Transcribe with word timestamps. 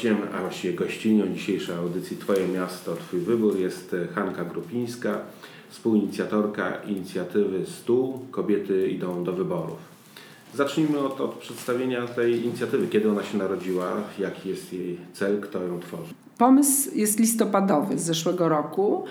Gościem, 0.00 0.18
a 0.38 0.40
właściwie 0.40 0.74
gościnią 0.74 1.26
dzisiejszej 1.26 1.76
audycji 1.76 2.16
Twoje 2.16 2.48
miasto, 2.48 2.96
Twój 2.96 3.20
wybór 3.20 3.58
jest 3.58 3.96
Hanka 4.14 4.44
Grupińska, 4.44 5.18
współinicjatorka 5.70 6.74
inicjatywy 6.86 7.66
Stół 7.66 8.18
Kobiety 8.30 8.88
idą 8.88 9.24
do 9.24 9.32
wyborów. 9.32 9.78
Zacznijmy 10.54 10.98
od, 10.98 11.20
od 11.20 11.34
przedstawienia 11.34 12.06
tej 12.06 12.44
inicjatywy. 12.44 12.88
Kiedy 12.88 13.10
ona 13.10 13.22
się 13.22 13.38
narodziła, 13.38 13.92
jaki 14.18 14.48
jest 14.48 14.72
jej 14.72 14.98
cel, 15.12 15.40
kto 15.40 15.62
ją 15.62 15.80
tworzy? 15.80 16.14
Pomysł 16.38 16.90
jest 16.94 17.18
listopadowy 17.18 17.98
z 17.98 18.02
zeszłego 18.02 18.48
roku. 18.48 19.04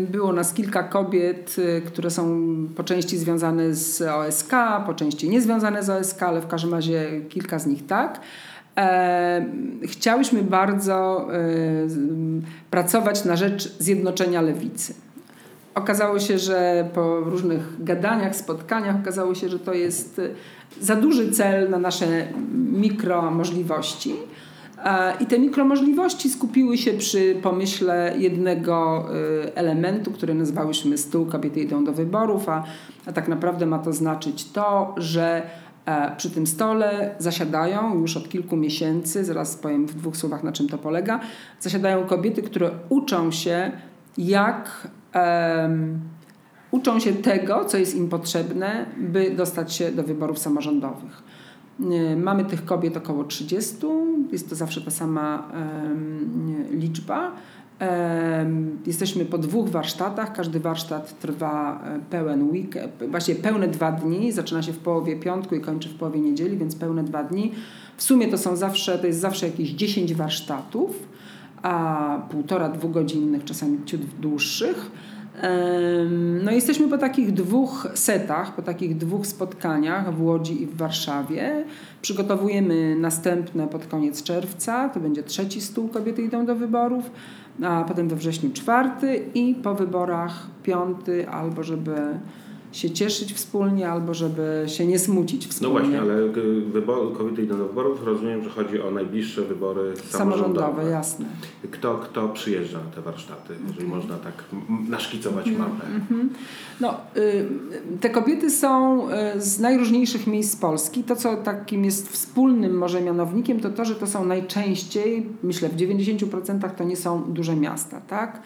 Było 0.00 0.32
nas 0.32 0.54
kilka 0.54 0.82
kobiet, 0.82 1.56
y, 1.58 1.82
które 1.86 2.10
są 2.10 2.46
po 2.76 2.84
części 2.84 3.18
związane 3.18 3.74
z 3.74 4.02
OSK, 4.02 4.50
po 4.86 4.94
części 4.94 5.28
niezwiązane 5.28 5.82
z 5.82 5.90
OSK, 5.90 6.22
ale 6.22 6.40
w 6.40 6.46
każdym 6.46 6.74
razie 6.74 7.20
kilka 7.28 7.58
z 7.58 7.66
nich 7.66 7.86
tak. 7.86 8.20
Chciałyśmy 9.84 10.42
bardzo 10.42 11.28
y, 11.34 11.88
pracować 12.70 13.24
na 13.24 13.36
rzecz 13.36 13.78
zjednoczenia 13.78 14.40
lewicy. 14.42 14.94
Okazało 15.74 16.18
się, 16.18 16.38
że 16.38 16.88
po 16.94 17.20
różnych 17.20 17.84
gadaniach, 17.84 18.36
spotkaniach, 18.36 18.96
okazało 18.96 19.34
się, 19.34 19.48
że 19.48 19.58
to 19.58 19.74
jest 19.74 20.18
y, 20.18 20.34
za 20.80 20.96
duży 20.96 21.32
cel 21.32 21.70
na 21.70 21.78
nasze 21.78 22.06
mikro 22.72 23.30
możliwości 23.30 24.14
i 25.20 25.26
te 25.26 25.38
mikromożliwości 25.38 26.30
skupiły 26.30 26.78
się 26.78 26.92
przy 26.92 27.36
pomyśle 27.42 28.14
jednego 28.18 29.06
elementu, 29.54 30.10
który 30.10 30.34
nazwałyśmy 30.34 30.98
stół 30.98 31.26
kobiety 31.26 31.60
idą 31.60 31.84
do 31.84 31.92
wyborów, 31.92 32.48
a, 32.48 32.64
a 33.06 33.12
tak 33.12 33.28
naprawdę 33.28 33.66
ma 33.66 33.78
to 33.78 33.92
znaczyć 33.92 34.50
to, 34.50 34.94
że 34.96 35.42
e, 35.42 35.69
przy 36.16 36.30
tym 36.30 36.46
stole 36.46 37.14
zasiadają 37.18 38.00
już 38.00 38.16
od 38.16 38.28
kilku 38.28 38.56
miesięcy, 38.56 39.24
zaraz 39.24 39.56
powiem 39.56 39.86
w 39.86 39.94
dwóch 39.94 40.16
słowach 40.16 40.42
na 40.42 40.52
czym 40.52 40.68
to 40.68 40.78
polega, 40.78 41.20
zasiadają 41.60 42.06
kobiety, 42.06 42.42
które 42.42 42.70
uczą 42.88 43.30
się 43.30 43.72
jak 44.18 44.88
um, 45.14 46.00
uczą 46.70 47.00
się 47.00 47.12
tego, 47.12 47.64
co 47.64 47.78
jest 47.78 47.96
im 47.96 48.08
potrzebne, 48.08 48.86
by 48.98 49.30
dostać 49.30 49.72
się 49.72 49.92
do 49.92 50.02
wyborów 50.02 50.38
samorządowych. 50.38 51.22
Mamy 52.16 52.44
tych 52.44 52.64
kobiet 52.64 52.96
około 52.96 53.24
30, 53.24 53.76
jest 54.32 54.48
to 54.48 54.54
zawsze 54.54 54.80
ta 54.80 54.90
sama 54.90 55.52
liczba. 56.70 57.32
Jesteśmy 58.86 59.24
po 59.24 59.38
dwóch 59.38 59.68
warsztatach. 59.68 60.32
Każdy 60.32 60.60
warsztat 60.60 61.18
trwa 61.18 61.84
e, 61.84 62.00
pełen 62.10 62.50
weekend, 62.50 62.92
właśnie 63.08 63.34
pełne 63.34 63.68
dwa 63.68 63.92
dni. 63.92 64.32
Zaczyna 64.32 64.62
się 64.62 64.72
w 64.72 64.78
połowie 64.78 65.16
piątku 65.16 65.54
i 65.54 65.60
kończy 65.60 65.88
w 65.88 65.94
połowie 65.94 66.20
niedzieli, 66.20 66.56
więc 66.56 66.76
pełne 66.76 67.04
dwa 67.04 67.24
dni. 67.24 67.52
W 67.96 68.02
sumie 68.02 68.28
to 68.28 68.38
są 68.38 68.56
zawsze, 68.56 68.98
to 68.98 69.06
jest 69.06 69.20
zawsze 69.20 69.46
jakieś 69.46 69.70
10 69.70 70.14
warsztatów, 70.14 71.08
a 71.62 72.26
półtora, 72.30 72.68
dwugodzinnych, 72.68 73.44
czasami 73.44 73.78
ciut 73.84 74.00
dłuższych. 74.20 74.90
No 76.44 76.50
jesteśmy 76.50 76.88
po 76.88 76.98
takich 76.98 77.32
dwóch 77.32 77.88
setach, 77.94 78.54
po 78.54 78.62
takich 78.62 78.96
dwóch 78.96 79.26
spotkaniach 79.26 80.14
w 80.14 80.22
Łodzi 80.22 80.62
i 80.62 80.66
w 80.66 80.76
Warszawie. 80.76 81.64
Przygotowujemy 82.02 82.96
następne 82.96 83.68
pod 83.68 83.86
koniec 83.86 84.22
czerwca, 84.22 84.88
to 84.88 85.00
będzie 85.00 85.22
trzeci 85.22 85.60
stół 85.60 85.88
Kobiety 85.88 86.22
idą 86.22 86.46
do 86.46 86.56
wyborów, 86.56 87.10
a 87.64 87.84
potem 87.84 88.08
we 88.08 88.16
wrześniu 88.16 88.50
czwarty 88.50 89.24
i 89.34 89.54
po 89.54 89.74
wyborach 89.74 90.46
piąty, 90.62 91.28
albo 91.28 91.62
żeby 91.62 92.18
się 92.72 92.90
cieszyć 92.90 93.32
wspólnie, 93.32 93.90
albo 93.90 94.14
żeby 94.14 94.64
się 94.66 94.86
nie 94.86 94.98
smucić 94.98 95.46
wspólnie. 95.46 95.74
No 95.74 95.80
właśnie, 95.80 96.00
ale 96.00 96.28
wybor, 96.72 97.16
kobiety 97.18 97.42
idą 97.42 97.58
do 97.58 97.66
wyborów, 97.66 98.04
rozumiem, 98.04 98.44
że 98.44 98.50
chodzi 98.50 98.82
o 98.82 98.90
najbliższe 98.90 99.42
wybory 99.42 99.92
samorządowe. 99.96 100.58
Samorządowe, 100.58 100.90
jasne. 100.90 101.26
Kto, 101.70 101.94
kto 101.94 102.28
przyjeżdża 102.28 102.78
na 102.78 102.90
te 102.90 103.02
warsztaty, 103.02 103.54
jeżeli 103.66 103.84
mhm. 103.84 104.00
można 104.00 104.18
tak 104.18 104.44
naszkicować 104.88 105.46
mm 105.46 105.60
mapę? 105.60 105.86
Mm-hmm. 105.86 106.28
No, 106.80 107.00
y, 107.16 107.48
te 108.00 108.10
kobiety 108.10 108.50
są 108.50 109.06
y, 109.10 109.40
z 109.40 109.60
najróżniejszych 109.60 110.26
miejsc 110.26 110.56
Polski. 110.56 111.04
To, 111.04 111.16
co 111.16 111.36
takim 111.36 111.84
jest 111.84 112.12
wspólnym 112.12 112.78
może 112.78 113.00
mianownikiem, 113.00 113.60
to 113.60 113.70
to, 113.70 113.84
że 113.84 113.94
to 113.94 114.06
są 114.06 114.24
najczęściej, 114.24 115.26
myślę 115.42 115.68
w 115.68 115.76
90% 115.76 116.70
to 116.70 116.84
nie 116.84 116.96
są 116.96 117.22
duże 117.22 117.56
miasta, 117.56 118.00
tak? 118.00 118.42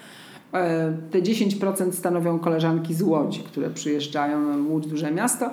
E, 0.55 0.93
te 1.11 1.23
10% 1.23 1.93
stanowią 1.93 2.39
koleżanki 2.39 2.95
z 2.95 3.03
Łodzi, 3.03 3.41
które 3.41 3.71
przyjeżdżają, 3.71 4.69
Łódź 4.69 4.87
duże 4.87 5.13
miasto, 5.13 5.51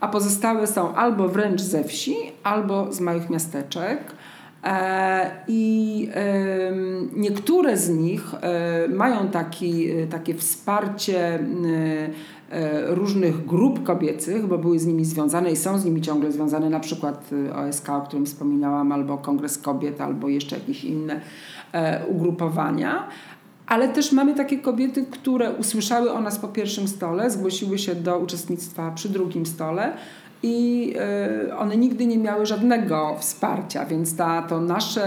a 0.00 0.08
pozostałe 0.08 0.66
są 0.66 0.94
albo 0.94 1.28
wręcz 1.28 1.60
ze 1.60 1.84
wsi, 1.84 2.16
albo 2.42 2.92
z 2.92 3.00
małych 3.00 3.30
miasteczek. 3.30 3.98
E, 4.64 5.30
I 5.48 6.08
niektóre 7.16 7.76
z 7.76 7.90
nich 7.90 8.34
e, 8.34 8.88
mają 8.88 9.28
taki, 9.28 9.88
takie 10.10 10.34
wsparcie 10.34 11.38
różnych 12.88 13.46
grup 13.46 13.82
kobiecych, 13.82 14.46
bo 14.46 14.58
były 14.58 14.78
z 14.78 14.86
nimi 14.86 15.04
związane 15.04 15.52
i 15.52 15.56
są 15.56 15.78
z 15.78 15.84
nimi 15.84 16.00
ciągle 16.00 16.32
związane, 16.32 16.70
na 16.70 16.80
przykład 16.80 17.30
OSK, 17.54 17.90
o 17.90 18.00
którym 18.00 18.26
wspominałam, 18.26 18.92
albo 18.92 19.18
Kongres 19.18 19.58
Kobiet, 19.58 20.00
albo 20.00 20.28
jeszcze 20.28 20.56
jakieś 20.56 20.84
inne 20.84 21.20
ugrupowania. 22.08 23.08
Ale 23.66 23.88
też 23.88 24.12
mamy 24.12 24.34
takie 24.34 24.58
kobiety, 24.58 25.06
które 25.10 25.50
usłyszały 25.50 26.12
o 26.12 26.20
nas 26.20 26.38
po 26.38 26.48
pierwszym 26.48 26.88
stole, 26.88 27.30
zgłosiły 27.30 27.78
się 27.78 27.94
do 27.94 28.18
uczestnictwa 28.18 28.90
przy 28.90 29.08
drugim 29.08 29.46
stole 29.46 29.92
i 30.42 30.94
y, 31.46 31.56
one 31.56 31.76
nigdy 31.76 32.06
nie 32.06 32.18
miały 32.18 32.46
żadnego 32.46 33.16
wsparcia, 33.18 33.86
więc 33.86 34.16
ta, 34.16 34.42
to 34.42 34.60
nasze 34.60 35.06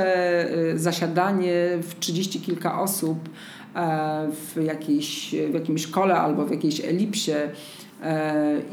y, 0.73 0.79
zasiadanie 0.79 1.78
w 1.81 2.00
trzydzieści 2.00 2.41
kilka 2.41 2.81
osób 2.81 3.29
e, 3.75 4.28
w, 4.31 4.63
jakiejś, 4.63 5.35
w 5.50 5.53
jakimś 5.53 5.81
szkole 5.81 6.16
albo 6.16 6.45
w 6.45 6.51
jakiejś 6.51 6.79
elipsie 6.79 7.31
e, 7.31 7.50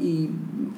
i 0.01 0.29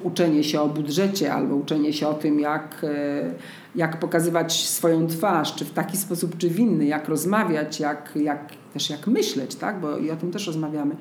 uczenie 0.02 0.44
się 0.44 0.60
o 0.60 0.68
budżecie 0.68 1.32
albo 1.32 1.56
uczenie 1.56 1.92
się 1.92 2.08
o 2.08 2.14
tym, 2.14 2.40
jak, 2.40 2.84
e, 2.84 3.30
jak 3.74 4.00
pokazywać 4.00 4.68
swoją 4.68 5.06
twarz, 5.06 5.54
czy 5.54 5.64
w 5.64 5.70
taki 5.70 5.96
sposób, 5.96 6.38
czy 6.38 6.50
w 6.50 6.60
inny, 6.60 6.86
jak 6.86 7.08
rozmawiać, 7.08 7.80
jak, 7.80 8.12
jak 8.16 8.52
też 8.72 8.90
jak 8.90 9.06
myśleć, 9.06 9.54
tak? 9.54 9.80
bo 9.80 9.98
i 9.98 10.10
o 10.10 10.16
tym 10.16 10.30
też 10.30 10.46
rozmawiamy 10.46 10.96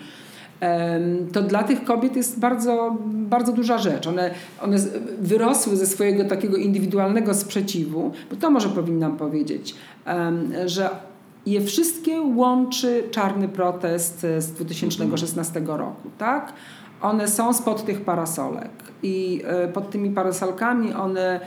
to 1.34 1.41
dla 1.41 1.63
tych 1.63 1.84
kobiet 1.84 2.16
jest 2.16 2.40
bardzo, 2.40 2.97
bardzo 3.13 3.53
duża 3.53 3.78
rzecz. 3.78 4.07
One, 4.07 4.31
one 4.62 4.78
wyrosły 5.19 5.75
ze 5.75 5.86
swojego 5.86 6.25
takiego 6.25 6.57
indywidualnego 6.57 7.34
sprzeciwu, 7.34 8.12
bo 8.30 8.36
to 8.36 8.50
może 8.52 8.69
powinnam 8.69 9.18
powiedzieć, 9.18 9.75
że 10.66 10.90
je 11.46 11.62
wszystkie 11.62 12.22
łączy 12.22 13.03
czarny 13.12 13.47
protest 13.47 14.19
z 14.19 14.52
2016 14.52 15.62
roku. 15.66 16.09
Tak? 16.18 16.53
One 17.02 17.28
są 17.28 17.53
spod 17.53 17.85
tych 17.85 18.02
parasolek 18.02 18.72
i 19.03 19.41
e, 19.46 19.68
pod 19.68 19.90
tymi 19.90 20.09
parasolkami 20.09 20.94
one 20.94 21.40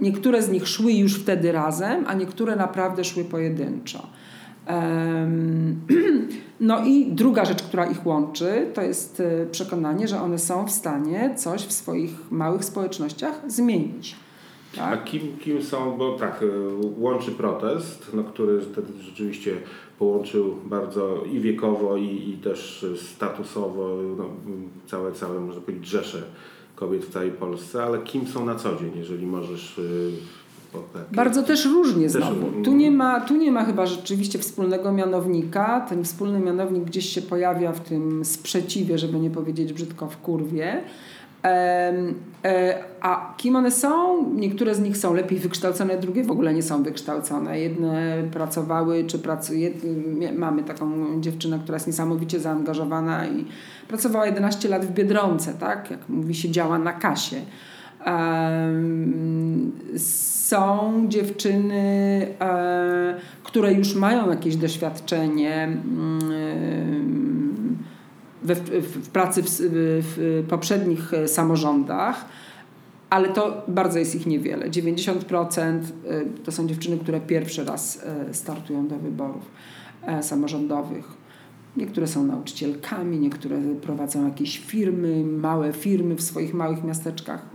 niektóre 0.00 0.42
z 0.42 0.50
nich 0.50 0.68
szły 0.68 0.92
już 0.92 1.20
wtedy 1.20 1.52
razem, 1.52 2.04
a 2.06 2.14
niektóre 2.14 2.56
naprawdę 2.56 3.04
szły 3.04 3.24
pojedynczo. 3.24 4.06
No 6.60 6.84
i 6.84 7.12
druga 7.12 7.44
rzecz, 7.44 7.62
która 7.62 7.86
ich 7.86 8.06
łączy, 8.06 8.66
to 8.74 8.82
jest 8.82 9.20
e, 9.20 9.46
przekonanie, 9.46 10.08
że 10.08 10.20
one 10.22 10.38
są 10.38 10.66
w 10.66 10.70
stanie 10.70 11.34
coś 11.36 11.62
w 11.62 11.72
swoich 11.72 12.30
małych 12.30 12.64
społecznościach 12.64 13.40
zmienić. 13.46 14.16
Tak? 14.76 15.00
A 15.00 15.04
kim, 15.04 15.38
kim 15.38 15.62
są, 15.62 15.96
bo 15.98 16.18
tak, 16.18 16.42
e, 16.42 16.46
łączy 16.98 17.30
protest, 17.30 18.10
no, 18.14 18.24
który 18.24 18.60
rzeczywiście 19.00 19.56
połączył 19.98 20.56
bardzo 20.64 21.24
i 21.32 21.40
wiekowo, 21.40 21.96
i, 21.96 22.30
i 22.30 22.38
też 22.44 22.86
statusowo 22.96 23.96
no, 24.18 24.24
całe, 24.86 25.12
całe, 25.12 25.40
można 25.40 25.60
powiedzieć, 25.60 25.86
rzesze 25.86 26.22
kobiet 26.74 27.04
w 27.04 27.12
całej 27.12 27.30
Polsce, 27.30 27.82
ale 27.82 27.98
kim 27.98 28.26
są 28.26 28.44
na 28.44 28.54
co 28.54 28.76
dzień, 28.76 28.90
jeżeli 28.94 29.26
możesz 29.26 29.78
e, 29.78 29.82
bardzo 31.12 31.42
też 31.42 31.66
różnie 31.66 32.10
też 32.10 32.12
znowu. 32.12 32.62
Tu 32.64 32.72
nie, 32.72 32.90
ma, 32.90 33.20
tu 33.20 33.36
nie 33.36 33.52
ma 33.52 33.64
chyba 33.64 33.86
rzeczywiście 33.86 34.38
wspólnego 34.38 34.92
mianownika. 34.92 35.86
Ten 35.88 36.04
wspólny 36.04 36.40
mianownik 36.40 36.84
gdzieś 36.84 37.08
się 37.08 37.22
pojawia 37.22 37.72
w 37.72 37.80
tym 37.80 38.24
sprzeciwie, 38.24 38.98
żeby 38.98 39.20
nie 39.20 39.30
powiedzieć 39.30 39.72
brzydko 39.72 40.06
w 40.06 40.16
kurwie. 40.16 40.82
E, 41.44 42.84
a 43.00 43.34
kim 43.36 43.56
one 43.56 43.70
są? 43.70 44.24
Niektóre 44.34 44.74
z 44.74 44.80
nich 44.80 44.96
są 44.96 45.14
lepiej 45.14 45.38
wykształcone, 45.38 45.98
drugie 45.98 46.24
w 46.24 46.30
ogóle 46.30 46.54
nie 46.54 46.62
są 46.62 46.82
wykształcone. 46.82 47.60
Jedne 47.60 48.22
pracowały, 48.32 49.04
czy 49.04 49.18
pracuje. 49.18 49.70
Mamy 50.36 50.62
taką 50.62 51.20
dziewczynę, 51.20 51.58
która 51.62 51.76
jest 51.76 51.86
niesamowicie 51.86 52.40
zaangażowana 52.40 53.26
i 53.26 53.44
pracowała 53.88 54.26
11 54.26 54.68
lat 54.68 54.86
w 54.86 54.92
Biedronce, 54.92 55.54
tak? 55.54 55.90
Jak 55.90 56.08
mówi 56.08 56.34
się, 56.34 56.50
działa 56.50 56.78
na 56.78 56.92
kasie 56.92 57.36
są 60.50 61.08
dziewczyny, 61.08 62.26
e, 62.40 63.14
które 63.42 63.72
już 63.72 63.94
mają 63.94 64.30
jakieś 64.30 64.56
doświadczenie 64.56 65.64
mm, 65.64 67.19
w, 68.54 69.08
pracy 69.08 69.42
w, 69.42 69.46
w 69.48 70.44
poprzednich 70.48 71.12
samorządach. 71.26 72.24
ale 73.10 73.28
to 73.28 73.62
bardzo 73.68 73.98
jest 73.98 74.14
ich 74.14 74.26
niewiele. 74.26 74.70
90% 74.70 75.80
y, 75.82 76.44
to 76.44 76.52
są 76.52 76.66
dziewczyny, 76.66 76.98
które 76.98 77.20
pierwszy 77.20 77.64
raz 77.64 78.04
y, 78.30 78.34
startują 78.34 78.88
do 78.88 78.98
wyborów 78.98 79.42
e, 80.06 80.22
samorządowych. 80.22 81.04
Niektóre 81.76 82.06
są 82.06 82.24
nauczycielkami, 82.24 83.18
niektóre 83.18 83.58
prowadzą 83.82 84.24
jakieś 84.24 84.58
firmy, 84.58 85.24
małe 85.24 85.72
firmy 85.72 86.14
w 86.14 86.22
swoich 86.22 86.54
małych 86.54 86.84
miasteczkach. 86.84 87.46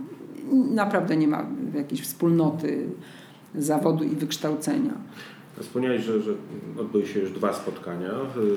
Naprawdę 0.52 1.16
nie 1.16 1.28
ma 1.28 1.46
jakiejś 1.74 2.02
wspólnoty 2.02 2.86
zawodu 3.54 4.04
i 4.04 4.08
wykształcenia. 4.08 4.92
Wspomniałeś, 5.60 6.04
że, 6.04 6.22
że 6.22 6.32
odbyły 6.78 7.06
się 7.06 7.20
już 7.20 7.30
dwa 7.30 7.52
spotkania 7.52 8.10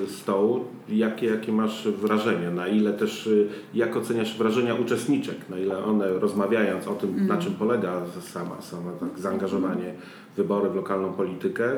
stołu. 0.08 0.64
Jakie, 0.88 1.26
jakie 1.26 1.52
masz 1.52 1.88
wrażenia? 1.88 2.50
Na 2.50 2.68
ile 2.68 2.92
też, 2.92 3.26
y, 3.26 3.48
jak 3.74 3.96
oceniasz 3.96 4.38
wrażenia 4.38 4.74
uczestniczek? 4.74 5.36
Na 5.48 5.58
ile 5.58 5.84
one 5.84 6.08
rozmawiając 6.08 6.88
o 6.88 6.94
tym, 6.94 7.10
mm. 7.10 7.26
na 7.26 7.36
czym 7.36 7.54
polega 7.54 8.02
sama, 8.20 8.62
sama 8.62 8.92
tak 8.92 9.18
zaangażowanie 9.18 9.94
w 10.32 10.36
wybory, 10.36 10.70
w 10.70 10.74
lokalną 10.74 11.12
politykę, 11.12 11.72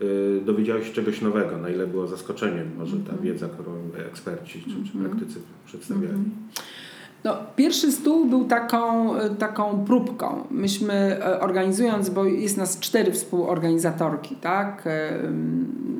yy, 0.00 0.42
dowiedziałeś 0.44 0.86
się 0.86 0.92
czegoś 0.92 1.20
nowego? 1.20 1.58
Na 1.58 1.70
ile 1.70 1.86
było 1.86 2.06
zaskoczeniem 2.06 2.70
może 2.78 2.96
ta 2.96 3.12
mm. 3.12 3.24
wiedza, 3.24 3.48
którą 3.48 3.72
eksperci 4.10 4.60
czy, 4.62 4.90
czy 4.92 4.98
mm. 4.98 5.10
praktycy 5.10 5.40
przedstawiali? 5.66 6.08
Mm. 6.08 6.30
No, 7.28 7.36
pierwszy 7.56 7.92
stół 7.92 8.26
był 8.26 8.44
taką, 8.44 9.10
taką 9.38 9.84
próbką. 9.86 10.44
Myśmy 10.50 10.94
e, 10.94 11.40
organizując, 11.40 12.10
bo 12.10 12.24
jest 12.24 12.56
nas 12.56 12.78
cztery 12.78 13.12
współorganizatorki, 13.12 14.36
tak? 14.36 14.82
E, 14.86 15.12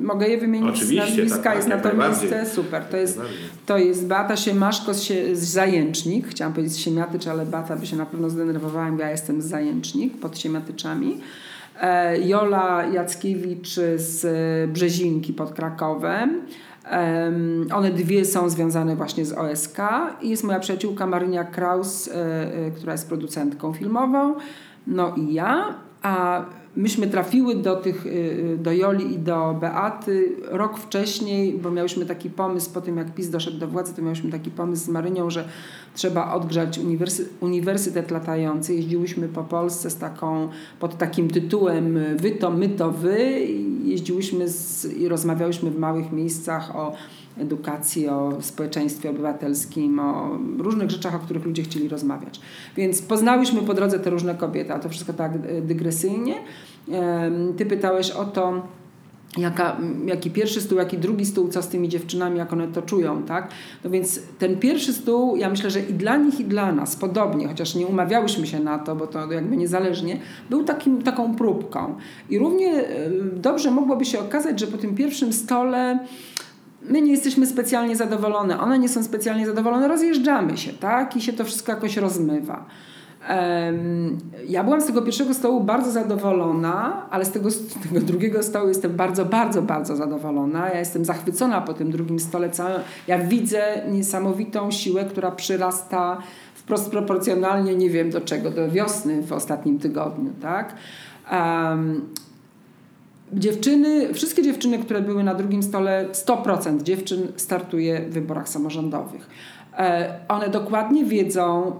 mogę 0.01 0.27
je 0.27 0.37
wymienić 0.37 0.75
Oczywiście, 0.75 1.05
z 1.05 1.17
nazwiska, 1.17 1.43
tak, 1.43 1.55
jest 1.55 1.67
na 1.67 1.77
to 1.77 1.93
miejsce, 1.93 2.45
super. 2.45 2.83
To 2.83 2.97
jest, 2.97 3.21
to 3.65 3.77
jest 3.77 4.07
Beata 4.07 4.37
Siemaszko 4.37 4.93
z, 4.93 5.37
Zajęcznik, 5.37 6.27
chciałam 6.27 6.53
powiedzieć 6.53 6.77
Siemiatycz, 6.77 7.27
ale 7.27 7.45
Beata 7.45 7.75
by 7.75 7.87
się 7.87 7.95
na 7.95 8.05
pewno 8.05 8.29
zdenerwowała, 8.29 8.91
bo 8.91 9.01
ja 9.01 9.11
jestem 9.11 9.41
z 9.41 9.45
Zajęcznik, 9.45 10.19
pod 10.19 10.39
Siemiatyczami. 10.39 11.17
E, 11.81 12.19
Jola 12.27 12.85
Jackiewicz 12.85 13.79
z 13.95 14.21
Brzezinki 14.71 15.33
pod 15.33 15.51
Krakowem. 15.51 16.41
One 17.73 17.91
dwie 17.91 18.25
są 18.25 18.49
związane 18.49 18.95
właśnie 18.95 19.25
z 19.25 19.33
OSK 19.33 19.77
i 20.21 20.29
jest 20.29 20.43
moja 20.43 20.59
przyjaciółka 20.59 21.07
Marynia 21.07 21.43
Kraus, 21.43 22.07
e, 22.07 22.13
e, 22.67 22.71
która 22.71 22.91
jest 22.91 23.07
producentką 23.07 23.73
filmową, 23.73 24.35
no 24.87 25.15
i 25.15 25.33
ja, 25.33 25.75
a 26.01 26.45
myśmy 26.75 27.07
trafiły 27.07 27.55
do 27.55 27.75
tych, 27.75 28.05
y, 28.05 28.57
do 28.59 28.71
Joli 28.71 29.13
i 29.13 29.19
do 29.19 29.57
Beaty 29.59 30.35
rok 30.43 30.77
wcześniej, 30.77 31.53
bo 31.53 31.71
miałyśmy 31.71 32.05
taki 32.05 32.29
pomysł, 32.29 32.73
po 32.73 32.81
tym 32.81 32.97
jak 32.97 33.13
PiS 33.13 33.29
doszedł 33.29 33.57
do 33.57 33.67
władzy, 33.67 33.95
to 33.95 34.01
miałyśmy 34.01 34.31
taki 34.31 34.51
pomysł 34.51 34.85
z 34.85 34.89
Marynią, 34.89 35.29
że 35.29 35.47
trzeba 35.99 36.33
odgrzać 36.33 36.79
uniwersy, 36.79 37.29
uniwersytet 37.41 38.11
latający. 38.11 38.75
Jeździłyśmy 38.75 39.27
po 39.27 39.43
Polsce 39.43 39.89
z 39.89 39.95
taką, 39.97 40.49
pod 40.79 40.97
takim 40.97 41.29
tytułem 41.29 41.99
wy 42.17 42.31
to, 42.31 42.51
my 42.51 42.69
to 42.69 42.91
wy. 42.91 43.47
Jeździłyśmy 43.83 44.47
z, 44.47 44.85
i 44.85 45.07
rozmawiałyśmy 45.07 45.71
w 45.71 45.79
małych 45.79 46.11
miejscach 46.11 46.75
o 46.75 46.93
edukacji, 47.37 48.07
o 48.07 48.37
społeczeństwie 48.41 49.09
obywatelskim, 49.09 49.99
o 49.99 50.37
różnych 50.57 50.91
rzeczach, 50.91 51.15
o 51.15 51.19
których 51.19 51.45
ludzie 51.45 51.63
chcieli 51.63 51.89
rozmawiać. 51.89 52.41
Więc 52.77 53.01
poznałyśmy 53.01 53.61
po 53.61 53.73
drodze 53.73 53.99
te 53.99 54.09
różne 54.09 54.35
kobiety, 54.35 54.73
a 54.73 54.79
to 54.79 54.89
wszystko 54.89 55.13
tak 55.13 55.31
dygresyjnie. 55.61 56.35
Ty 57.57 57.65
pytałeś 57.65 58.11
o 58.11 58.25
to, 58.25 58.67
jaka, 59.39 59.77
jaki 60.05 60.31
pierwszy 60.31 60.61
stół, 60.61 60.77
jaki 60.77 60.97
drugi 60.97 61.25
stół, 61.25 61.47
co 61.47 61.61
z 61.61 61.67
tymi 61.67 61.89
dziewczynami, 61.89 62.37
jak 62.37 62.53
one 62.53 62.67
to 62.67 62.81
czują, 62.81 63.23
tak? 63.23 63.51
No 63.83 63.89
więc 63.89 64.19
ten 64.39 64.59
pierwszy 64.59 64.93
stół, 64.93 65.35
ja 65.35 65.49
myślę, 65.49 65.69
że 65.69 65.79
i 65.79 65.93
dla 65.93 66.17
nich, 66.17 66.39
i 66.39 66.45
dla 66.45 66.71
nas 66.71 66.95
podobnie, 66.95 67.47
chociaż 67.47 67.75
nie 67.75 67.87
umawiałyśmy 67.87 68.47
się 68.47 68.59
na 68.59 68.79
to, 68.79 68.95
bo 68.95 69.07
to 69.07 69.31
jakby 69.31 69.57
niezależnie, 69.57 70.19
był 70.49 70.63
takim, 70.63 71.01
taką 71.01 71.35
próbką. 71.35 71.95
I 72.29 72.39
równie 72.39 72.83
dobrze 73.33 73.71
mogłoby 73.71 74.05
się 74.05 74.19
okazać, 74.19 74.59
że 74.59 74.67
po 74.67 74.77
tym 74.77 74.95
pierwszym 74.95 75.33
stole 75.33 75.99
my 76.89 77.01
nie 77.01 77.11
jesteśmy 77.11 77.45
specjalnie 77.47 77.95
zadowolone, 77.95 78.59
one 78.59 78.79
nie 78.79 78.89
są 78.89 79.03
specjalnie 79.03 79.45
zadowolone, 79.45 79.87
rozjeżdżamy 79.87 80.57
się, 80.57 80.73
tak? 80.73 81.15
I 81.15 81.21
się 81.21 81.33
to 81.33 81.45
wszystko 81.45 81.71
jakoś 81.71 81.97
rozmywa. 81.97 82.65
Ja 84.47 84.63
byłam 84.63 84.81
z 84.81 84.85
tego 84.85 85.01
pierwszego 85.01 85.33
stołu 85.33 85.61
bardzo 85.61 85.91
zadowolona, 85.91 87.05
ale 87.09 87.25
z 87.25 87.31
tego, 87.31 87.51
z 87.51 87.73
tego, 87.73 87.99
drugiego 87.99 88.43
stołu 88.43 88.67
jestem 88.67 88.95
bardzo, 88.95 89.25
bardzo, 89.25 89.61
bardzo 89.61 89.95
zadowolona. 89.95 90.69
Ja 90.69 90.79
jestem 90.79 91.05
zachwycona 91.05 91.61
po 91.61 91.73
tym 91.73 91.91
drugim 91.91 92.19
stole. 92.19 92.49
Ja 93.07 93.19
widzę 93.19 93.61
niesamowitą 93.91 94.71
siłę, 94.71 95.05
która 95.05 95.31
przyrasta 95.31 96.17
wprost 96.53 96.91
proporcjonalnie, 96.91 97.75
nie 97.75 97.89
wiem 97.89 98.09
do 98.09 98.21
czego, 98.21 98.51
do 98.51 98.71
wiosny 98.71 99.21
w 99.21 99.33
ostatnim 99.33 99.79
tygodniu. 99.79 100.31
Tak? 100.41 100.75
Um, 101.31 102.01
Dziewczyny, 103.33 104.13
wszystkie 104.13 104.43
dziewczyny, 104.43 104.79
które 104.79 105.01
były 105.01 105.23
na 105.23 105.35
drugim 105.35 105.63
stole, 105.63 106.05
100% 106.11 106.83
dziewczyn 106.83 107.27
startuje 107.35 108.01
w 108.01 108.13
wyborach 108.13 108.49
samorządowych. 108.49 109.29
E, 109.77 110.19
one 110.27 110.49
dokładnie 110.49 111.05
wiedzą, 111.05 111.71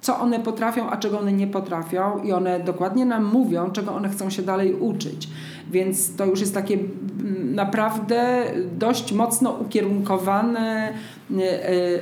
co 0.00 0.18
one 0.20 0.40
potrafią, 0.40 0.90
a 0.90 0.96
czego 0.96 1.18
one 1.18 1.32
nie 1.32 1.46
potrafią, 1.46 2.22
i 2.22 2.32
one 2.32 2.60
dokładnie 2.60 3.06
nam 3.06 3.24
mówią, 3.24 3.70
czego 3.70 3.94
one 3.94 4.08
chcą 4.08 4.30
się 4.30 4.42
dalej 4.42 4.74
uczyć. 4.74 5.28
Więc 5.70 6.16
to 6.16 6.26
już 6.26 6.40
jest 6.40 6.54
takie 6.54 6.74
mm, 6.74 7.54
naprawdę 7.54 8.44
dość 8.78 9.12
mocno 9.12 9.50
ukierunkowane 9.50 10.92
e, 11.38 11.68
e, 11.68 12.00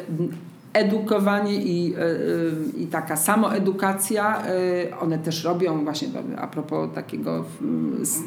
edukowanie 0.75 1.55
i, 1.55 1.95
e, 1.95 2.01
e, 2.01 2.83
i 2.83 2.87
taka 2.87 3.17
samoedukacja, 3.17 4.43
e, 4.47 4.99
one 5.01 5.19
też 5.19 5.45
robią 5.45 5.85
właśnie 5.85 6.09
a 6.37 6.47
propos 6.47 6.89
takiego, 6.95 7.45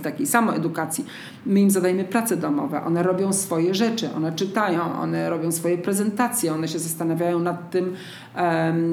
takiej 0.03 0.27
samoedukacji, 0.27 1.05
my 1.45 1.59
im 1.59 1.71
zadajemy 1.71 2.03
prace 2.03 2.37
domowe, 2.37 2.83
one 2.83 3.03
robią 3.03 3.33
swoje 3.33 3.75
rzeczy, 3.75 4.09
one 4.15 4.31
czytają, 4.31 4.99
one 5.01 5.29
robią 5.29 5.51
swoje 5.51 5.77
prezentacje, 5.77 6.53
one 6.53 6.67
się 6.67 6.79
zastanawiają 6.79 7.39
nad 7.39 7.71
tym, 7.71 7.93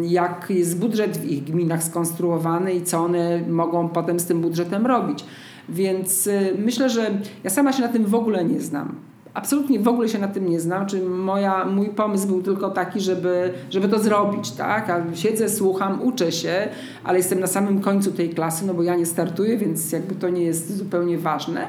jak 0.03 0.47
jest 0.51 0.79
budżet 0.79 1.19
w 1.19 1.25
ich 1.25 1.45
gminach 1.45 1.83
skonstruowany 1.83 2.75
i 2.75 2.83
co 2.83 2.99
one 2.99 3.43
mogą 3.49 3.89
potem 3.89 4.21
z 4.21 4.27
tym 4.27 4.41
budżetem 4.41 4.87
robić. 4.87 5.25
Więc 5.69 6.29
myślę, 6.59 6.91
że 6.91 7.11
ja 7.45 7.51
sama 7.51 7.73
się 7.73 7.83
na 7.83 7.89
tym 7.89 8.05
w 8.05 8.15
ogóle 8.15 8.45
nie 8.45 8.61
znam 8.61 9.14
absolutnie 9.35 9.81
w 9.81 9.89
ogóle 9.89 10.09
się 10.09 10.19
na 10.19 10.29
tym 10.29 10.49
nie 10.49 10.61
znam, 10.61 10.87
czy 10.87 11.03
moja, 11.03 11.65
mój 11.65 11.89
pomysł 11.89 12.29
był 12.29 12.43
tylko 12.43 12.71
taki, 12.71 13.01
żeby, 13.01 13.53
żeby 13.71 13.89
to 13.89 13.99
zrobić, 13.99 14.51
tak? 14.51 14.91
A 14.91 15.03
siedzę, 15.15 15.49
słucham, 15.49 16.03
uczę 16.03 16.33
się, 16.33 16.69
ale 17.05 17.19
jestem 17.19 17.41
na 17.41 17.47
samym 17.47 17.81
końcu 17.81 18.13
tej 18.13 18.31
klasy, 18.31 18.67
no 18.67 18.75
bo 18.75 18.83
ja 18.83 18.97
nie 18.97 19.07
startuję, 19.07 19.57
więc 19.57 19.93
jakby 19.93 20.15
to 20.15 20.29
nie 20.29 20.43
jest 20.43 20.77
zupełnie 20.77 21.19
ważne. 21.19 21.67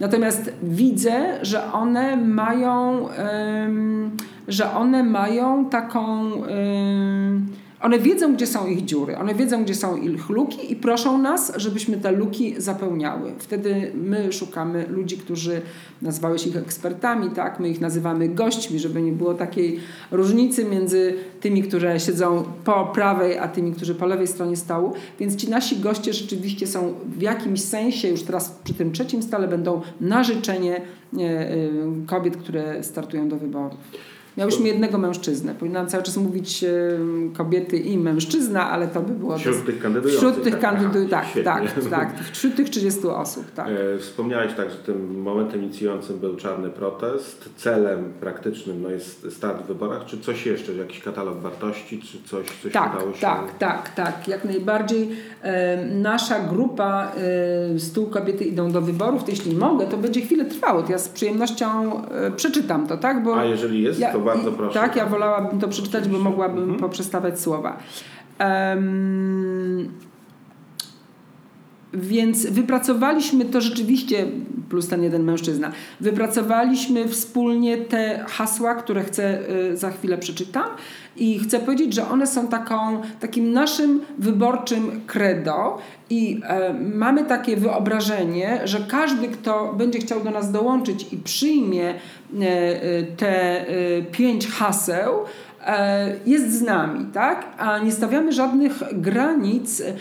Natomiast 0.00 0.52
widzę, 0.62 1.38
że 1.42 1.72
one 1.72 2.16
mają, 2.16 3.08
że 4.48 4.72
one 4.72 5.02
mają 5.02 5.64
taką 5.64 6.30
one 7.82 7.98
wiedzą, 7.98 8.34
gdzie 8.34 8.46
są 8.46 8.66
ich 8.66 8.84
dziury, 8.84 9.18
one 9.18 9.34
wiedzą, 9.34 9.64
gdzie 9.64 9.74
są 9.74 9.96
ich 9.96 10.28
luki 10.28 10.72
i 10.72 10.76
proszą 10.76 11.18
nas, 11.18 11.52
żebyśmy 11.56 11.96
te 11.96 12.12
luki 12.12 12.54
zapełniały. 12.58 13.32
Wtedy 13.38 13.92
my 13.94 14.32
szukamy 14.32 14.86
ludzi, 14.88 15.18
którzy 15.18 15.62
nazwały 16.02 16.38
się 16.38 16.50
ich 16.50 16.56
ekspertami, 16.56 17.30
tak? 17.30 17.60
My 17.60 17.68
ich 17.68 17.80
nazywamy 17.80 18.28
gośćmi, 18.28 18.78
żeby 18.78 19.02
nie 19.02 19.12
było 19.12 19.34
takiej 19.34 19.80
różnicy 20.10 20.64
między 20.64 21.14
tymi, 21.40 21.62
które 21.62 22.00
siedzą 22.00 22.44
po 22.64 22.90
prawej, 22.94 23.38
a 23.38 23.48
tymi, 23.48 23.72
którzy 23.72 23.94
po 23.94 24.06
lewej 24.06 24.26
stronie 24.26 24.56
stołu. 24.56 24.92
Więc 25.20 25.36
ci 25.36 25.50
nasi 25.50 25.76
goście 25.76 26.12
rzeczywiście 26.12 26.66
są 26.66 26.94
w 27.06 27.22
jakimś 27.22 27.62
sensie, 27.62 28.08
już 28.08 28.22
teraz 28.22 28.60
przy 28.64 28.74
tym 28.74 28.92
trzecim 28.92 29.22
stole 29.22 29.48
będą 29.48 29.80
na 30.00 30.24
życzenie 30.24 30.76
e, 30.76 31.20
e, 31.20 31.56
kobiet, 32.06 32.36
które 32.36 32.84
startują 32.84 33.28
do 33.28 33.36
wyborów. 33.36 33.78
Miałyśmy 34.36 34.68
jednego 34.68 34.98
mężczyznę. 34.98 35.54
Powinnam 35.54 35.86
cały 35.86 36.02
czas 36.02 36.16
mówić 36.16 36.64
kobiety 37.36 37.76
i 37.76 37.98
mężczyzna, 37.98 38.70
ale 38.70 38.88
to 38.88 39.00
by 39.00 39.14
było... 39.14 39.38
Wśród 39.38 39.56
bez... 39.56 39.66
tych 39.66 39.82
kandydujących. 39.82 40.28
Wśród 40.28 40.44
tych 40.44 40.52
tak, 40.52 40.60
kandydujących, 40.60 41.44
tak, 41.44 41.72
tak, 41.72 41.84
tak. 41.90 42.14
Wśród 42.32 42.56
tych 42.56 42.70
30 42.70 43.00
osób, 43.08 43.50
tak. 43.50 43.68
E, 43.68 43.98
wspomniałeś 43.98 44.52
tak, 44.52 44.70
że 44.70 44.76
tym 44.76 45.22
momentem 45.22 45.62
inicjującym 45.62 46.18
był 46.18 46.36
czarny 46.36 46.70
protest. 46.70 47.50
Celem 47.56 48.12
praktycznym 48.20 48.82
no, 48.82 48.90
jest 48.90 49.26
start 49.30 49.62
w 49.62 49.66
wyborach. 49.66 50.04
Czy 50.04 50.20
coś 50.20 50.46
jeszcze, 50.46 50.74
jakiś 50.74 51.00
katalog 51.00 51.38
wartości, 51.38 51.98
czy 51.98 52.28
coś, 52.28 52.46
coś 52.62 52.72
tak, 52.72 52.94
udało 52.94 53.12
się... 53.12 53.20
Tak, 53.20 53.58
tak, 53.58 53.94
tak. 53.94 54.28
Jak 54.28 54.44
najbardziej 54.44 55.10
e, 55.42 55.84
nasza 55.86 56.40
grupa 56.40 57.12
e, 57.74 57.78
Stół 57.78 58.06
Kobiety 58.06 58.44
idą 58.44 58.72
do 58.72 58.80
wyborów, 58.80 59.24
to 59.24 59.30
jeśli 59.30 59.56
mogę, 59.56 59.86
to 59.86 59.96
będzie 59.96 60.20
chwilę 60.20 60.44
trwało. 60.44 60.82
To 60.82 60.92
ja 60.92 60.98
z 60.98 61.08
przyjemnością 61.08 62.00
e, 62.08 62.30
przeczytam 62.30 62.86
to, 62.86 62.96
tak? 62.96 63.22
Bo 63.22 63.36
A 63.36 63.44
jeżeli 63.44 63.82
jest, 63.82 64.00
ja, 64.00 64.12
to 64.12 64.19
bardzo 64.20 64.52
proszę. 64.52 64.80
Tak, 64.80 64.96
ja 64.96 65.06
wolałabym 65.06 65.60
to 65.60 65.68
przeczytać, 65.68 66.08
bo 66.08 66.18
mogłabym 66.18 66.62
mhm. 66.62 66.80
poprzestawać 66.80 67.40
słowa. 67.40 67.76
Um, 68.40 69.92
więc 71.94 72.46
wypracowaliśmy 72.46 73.44
to 73.44 73.60
rzeczywiście, 73.60 74.26
plus 74.68 74.88
ten 74.88 75.02
jeden 75.02 75.22
mężczyzna, 75.22 75.72
wypracowaliśmy 76.00 77.08
wspólnie 77.08 77.78
te 77.78 78.24
hasła, 78.28 78.74
które 78.74 79.04
chcę 79.04 79.50
y, 79.50 79.76
za 79.76 79.90
chwilę 79.90 80.18
przeczytam. 80.18 80.68
I 81.16 81.38
chcę 81.38 81.60
powiedzieć, 81.60 81.94
że 81.94 82.08
one 82.08 82.26
są 82.26 82.48
taką, 82.48 83.02
takim 83.20 83.52
naszym 83.52 84.00
wyborczym 84.18 85.00
credo. 85.06 85.78
I 86.10 86.40
e, 86.48 86.74
mamy 86.74 87.24
takie 87.24 87.56
wyobrażenie, 87.56 88.60
że 88.64 88.78
każdy, 88.88 89.28
kto 89.28 89.74
będzie 89.78 89.98
chciał 89.98 90.24
do 90.24 90.30
nas 90.30 90.52
dołączyć 90.52 91.06
i 91.12 91.16
przyjmie 91.16 91.88
e, 91.88 91.94
te 93.02 93.60
e, 93.68 94.02
pięć 94.02 94.46
haseł, 94.46 95.14
jest 96.26 96.52
z 96.58 96.62
nami, 96.62 97.06
tak? 97.12 97.46
A 97.58 97.78
nie 97.78 97.92
stawiamy 97.92 98.32
żadnych 98.32 98.82
granic. 98.92 99.80
E, 99.80 99.94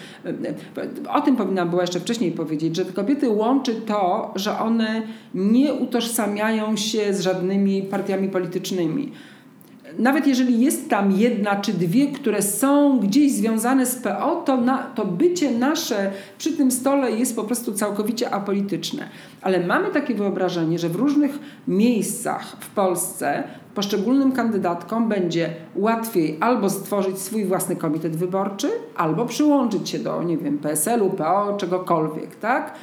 o 1.09 1.21
tym 1.21 1.35
powinnam 1.35 1.69
była 1.69 1.81
jeszcze 1.81 1.99
wcześniej 1.99 2.31
powiedzieć, 2.31 2.75
że 2.75 2.85
kobiety 2.85 3.29
łączy 3.29 3.75
to, 3.75 4.31
że 4.35 4.59
one 4.59 5.01
nie 5.33 5.73
utożsamiają 5.73 6.75
się 6.75 7.13
z 7.13 7.21
żadnymi 7.21 7.81
partiami 7.81 8.29
politycznymi 8.29 9.11
nawet 9.97 10.27
jeżeli 10.27 10.61
jest 10.61 10.89
tam 10.89 11.11
jedna 11.11 11.55
czy 11.55 11.73
dwie, 11.73 12.07
które 12.07 12.41
są 12.41 12.99
gdzieś 12.99 13.31
związane 13.31 13.85
z 13.85 13.95
PO, 13.95 14.43
to, 14.45 14.57
na, 14.57 14.77
to 14.77 15.05
bycie 15.05 15.51
nasze 15.51 16.11
przy 16.37 16.53
tym 16.53 16.71
stole 16.71 17.11
jest 17.11 17.35
po 17.35 17.43
prostu 17.43 17.73
całkowicie 17.73 18.29
apolityczne. 18.29 19.09
Ale 19.41 19.67
mamy 19.67 19.91
takie 19.91 20.15
wyobrażenie, 20.15 20.79
że 20.79 20.89
w 20.89 20.95
różnych 20.95 21.39
miejscach 21.67 22.57
w 22.59 22.69
Polsce 22.69 23.43
poszczególnym 23.75 24.31
kandydatkom 24.31 25.09
będzie 25.09 25.49
łatwiej 25.75 26.37
albo 26.39 26.69
stworzyć 26.69 27.19
swój 27.19 27.45
własny 27.45 27.75
komitet 27.75 28.15
wyborczy, 28.15 28.69
albo 28.95 29.25
przyłączyć 29.25 29.89
się 29.89 29.99
do, 29.99 30.23
nie 30.23 30.37
wiem, 30.37 30.57
PSL-u, 30.57 31.09
PO, 31.09 31.57
czegokolwiek, 31.57 32.35
tak? 32.35 32.73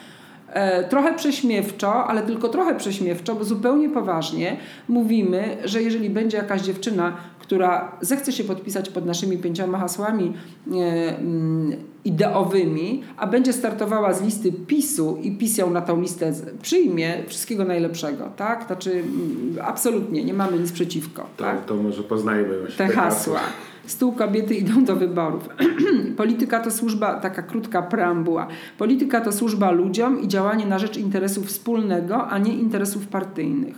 E, 0.49 0.89
trochę 0.89 1.15
prześmiewczo, 1.15 2.07
ale 2.07 2.23
tylko 2.23 2.49
trochę 2.49 2.75
prześmiewczo, 2.75 3.35
bo 3.35 3.45
zupełnie 3.45 3.89
poważnie 3.89 4.57
mówimy, 4.89 5.57
że 5.65 5.83
jeżeli 5.83 6.11
będzie 6.11 6.37
jakaś 6.37 6.63
dziewczyna, 6.63 7.17
która 7.47 7.93
zechce 8.01 8.33
się 8.33 8.45
podpisać 8.45 8.91
pod 8.91 9.07
naszymi 9.07 9.39
pięcioma 9.39 9.79
hasłami 9.79 10.33
e, 10.73 11.19
mm, 11.19 11.77
ideowymi, 12.05 13.03
a 13.17 13.27
będzie 13.27 13.53
startowała 13.53 14.13
z 14.13 14.23
listy 14.23 14.53
PiSu 14.53 15.19
i 15.23 15.33
PiS 15.33 15.59
ją 15.59 15.71
na 15.71 15.81
tą 15.81 16.01
listę 16.01 16.33
przyjmie, 16.63 17.23
wszystkiego 17.27 17.65
najlepszego, 17.65 18.31
tak? 18.37 18.67
Znaczy 18.67 18.93
mm, 18.93 19.57
absolutnie, 19.63 20.25
nie 20.25 20.35
mamy 20.35 20.59
nic 20.59 20.73
przeciwko. 20.73 21.23
To, 21.37 21.45
tak? 21.45 21.65
to 21.65 21.75
może 21.75 22.03
poznajmy 22.03 22.59
właśnie 22.59 22.77
te, 22.77 22.89
te 22.89 22.95
hasła. 22.95 23.39
hasła. 23.39 23.41
Stół 23.87 24.13
kobiety 24.13 24.55
idą 24.55 24.85
do 24.85 24.97
wyborów. 24.97 25.49
Polityka 26.17 26.61
to 26.61 26.71
służba, 26.71 27.15
taka 27.15 27.43
krótka 27.43 27.83
preambuła. 27.83 28.47
Polityka 28.79 29.21
to 29.21 29.33
służba 29.33 29.71
ludziom 29.71 30.21
i 30.21 30.29
działanie 30.29 30.67
na 30.67 30.79
rzecz 30.79 30.97
interesu 30.97 31.45
wspólnego, 31.45 32.27
a 32.29 32.39
nie 32.39 32.55
interesów 32.55 33.07
partyjnych. 33.07 33.77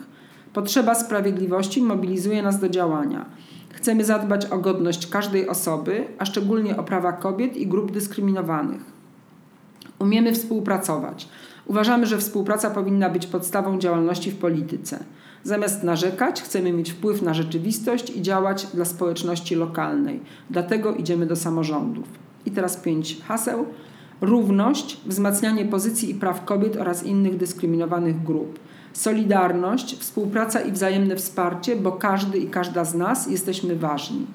Potrzeba 0.52 0.94
sprawiedliwości 0.94 1.82
mobilizuje 1.82 2.42
nas 2.42 2.60
do 2.60 2.68
działania. 2.68 3.26
Chcemy 3.78 4.04
zadbać 4.04 4.46
o 4.46 4.58
godność 4.58 5.06
każdej 5.06 5.48
osoby, 5.48 6.04
a 6.18 6.24
szczególnie 6.24 6.76
o 6.76 6.84
prawa 6.84 7.12
kobiet 7.12 7.56
i 7.56 7.66
grup 7.66 7.92
dyskryminowanych. 7.92 8.80
Umiemy 9.98 10.32
współpracować. 10.32 11.28
Uważamy, 11.66 12.06
że 12.06 12.18
współpraca 12.18 12.70
powinna 12.70 13.10
być 13.10 13.26
podstawą 13.26 13.78
działalności 13.78 14.30
w 14.30 14.36
polityce. 14.36 15.04
Zamiast 15.42 15.82
narzekać, 15.82 16.42
chcemy 16.42 16.72
mieć 16.72 16.92
wpływ 16.92 17.22
na 17.22 17.34
rzeczywistość 17.34 18.16
i 18.16 18.22
działać 18.22 18.66
dla 18.66 18.84
społeczności 18.84 19.54
lokalnej. 19.54 20.20
Dlatego 20.50 20.94
idziemy 20.94 21.26
do 21.26 21.36
samorządów. 21.36 22.06
I 22.46 22.50
teraz 22.50 22.76
pięć 22.76 23.20
haseł. 23.22 23.66
Równość, 24.20 25.00
wzmacnianie 25.06 25.64
pozycji 25.64 26.10
i 26.10 26.14
praw 26.14 26.44
kobiet 26.44 26.76
oraz 26.76 27.04
innych 27.04 27.36
dyskryminowanych 27.36 28.22
grup. 28.22 28.58
Solidarność, 28.98 29.98
współpraca 29.98 30.60
i 30.60 30.72
wzajemne 30.72 31.16
wsparcie, 31.16 31.76
bo 31.76 31.92
każdy 31.92 32.38
i 32.38 32.46
każda 32.46 32.84
z 32.84 32.94
nas 32.94 33.30
jesteśmy 33.30 33.76
ważni. 33.76 34.26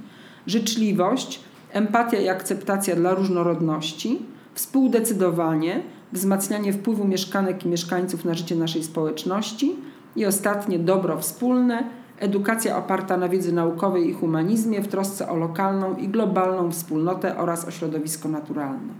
Życzliwość, 0.47 1.39
empatia 1.71 2.19
i 2.19 2.29
akceptacja 2.29 2.95
dla 2.95 3.13
różnorodności. 3.13 4.19
Współdecydowanie, 4.53 5.81
wzmacnianie 6.13 6.73
wpływu 6.73 7.07
mieszkanek 7.07 7.65
i 7.65 7.69
mieszkańców 7.69 8.25
na 8.25 8.33
życie 8.33 8.55
naszej 8.55 8.83
społeczności 8.83 9.75
i 10.15 10.25
ostatnie 10.25 10.79
dobro 10.79 11.17
wspólne, 11.17 11.83
edukacja 12.19 12.77
oparta 12.77 13.17
na 13.17 13.29
wiedzy 13.29 13.53
naukowej 13.53 14.09
i 14.09 14.13
humanizmie 14.13 14.81
w 14.81 14.87
trosce 14.87 15.29
o 15.29 15.35
lokalną 15.35 15.95
i 15.95 16.07
globalną 16.07 16.71
wspólnotę 16.71 17.37
oraz 17.37 17.65
o 17.65 17.71
środowisko 17.71 18.29
naturalne. 18.29 18.93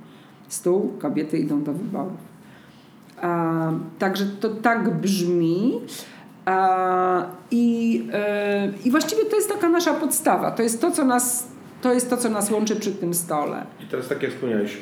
Stół, 0.48 0.93
kobiety 1.00 1.38
idą 1.38 1.63
do 1.63 1.74
wyborów. 1.74 2.33
Także 4.00 4.25
to 4.25 4.50
tak 4.50 4.89
brzmi. 4.89 5.82
I, 7.51 8.08
e, 8.13 8.72
I 8.86 8.92
właściwie 8.92 9.25
to 9.25 9.36
jest 9.36 9.50
taka 9.50 9.70
nasza 9.70 9.94
podstawa. 9.94 10.51
To 10.51 10.63
jest 10.63 10.82
to, 10.82 10.92
co 10.92 11.06
nas 11.06 11.48
to 11.84 11.94
jest 11.94 12.10
to, 12.10 12.18
co 12.18 12.30
nas 12.30 12.52
łączy 12.52 12.75
przy 12.75 12.92
tym 12.92 13.13
stole. 13.13 13.66
I 13.84 13.86
teraz, 13.86 14.08
tak 14.08 14.24
jak 14.24 14.32
wspomniałeś, 14.32 14.78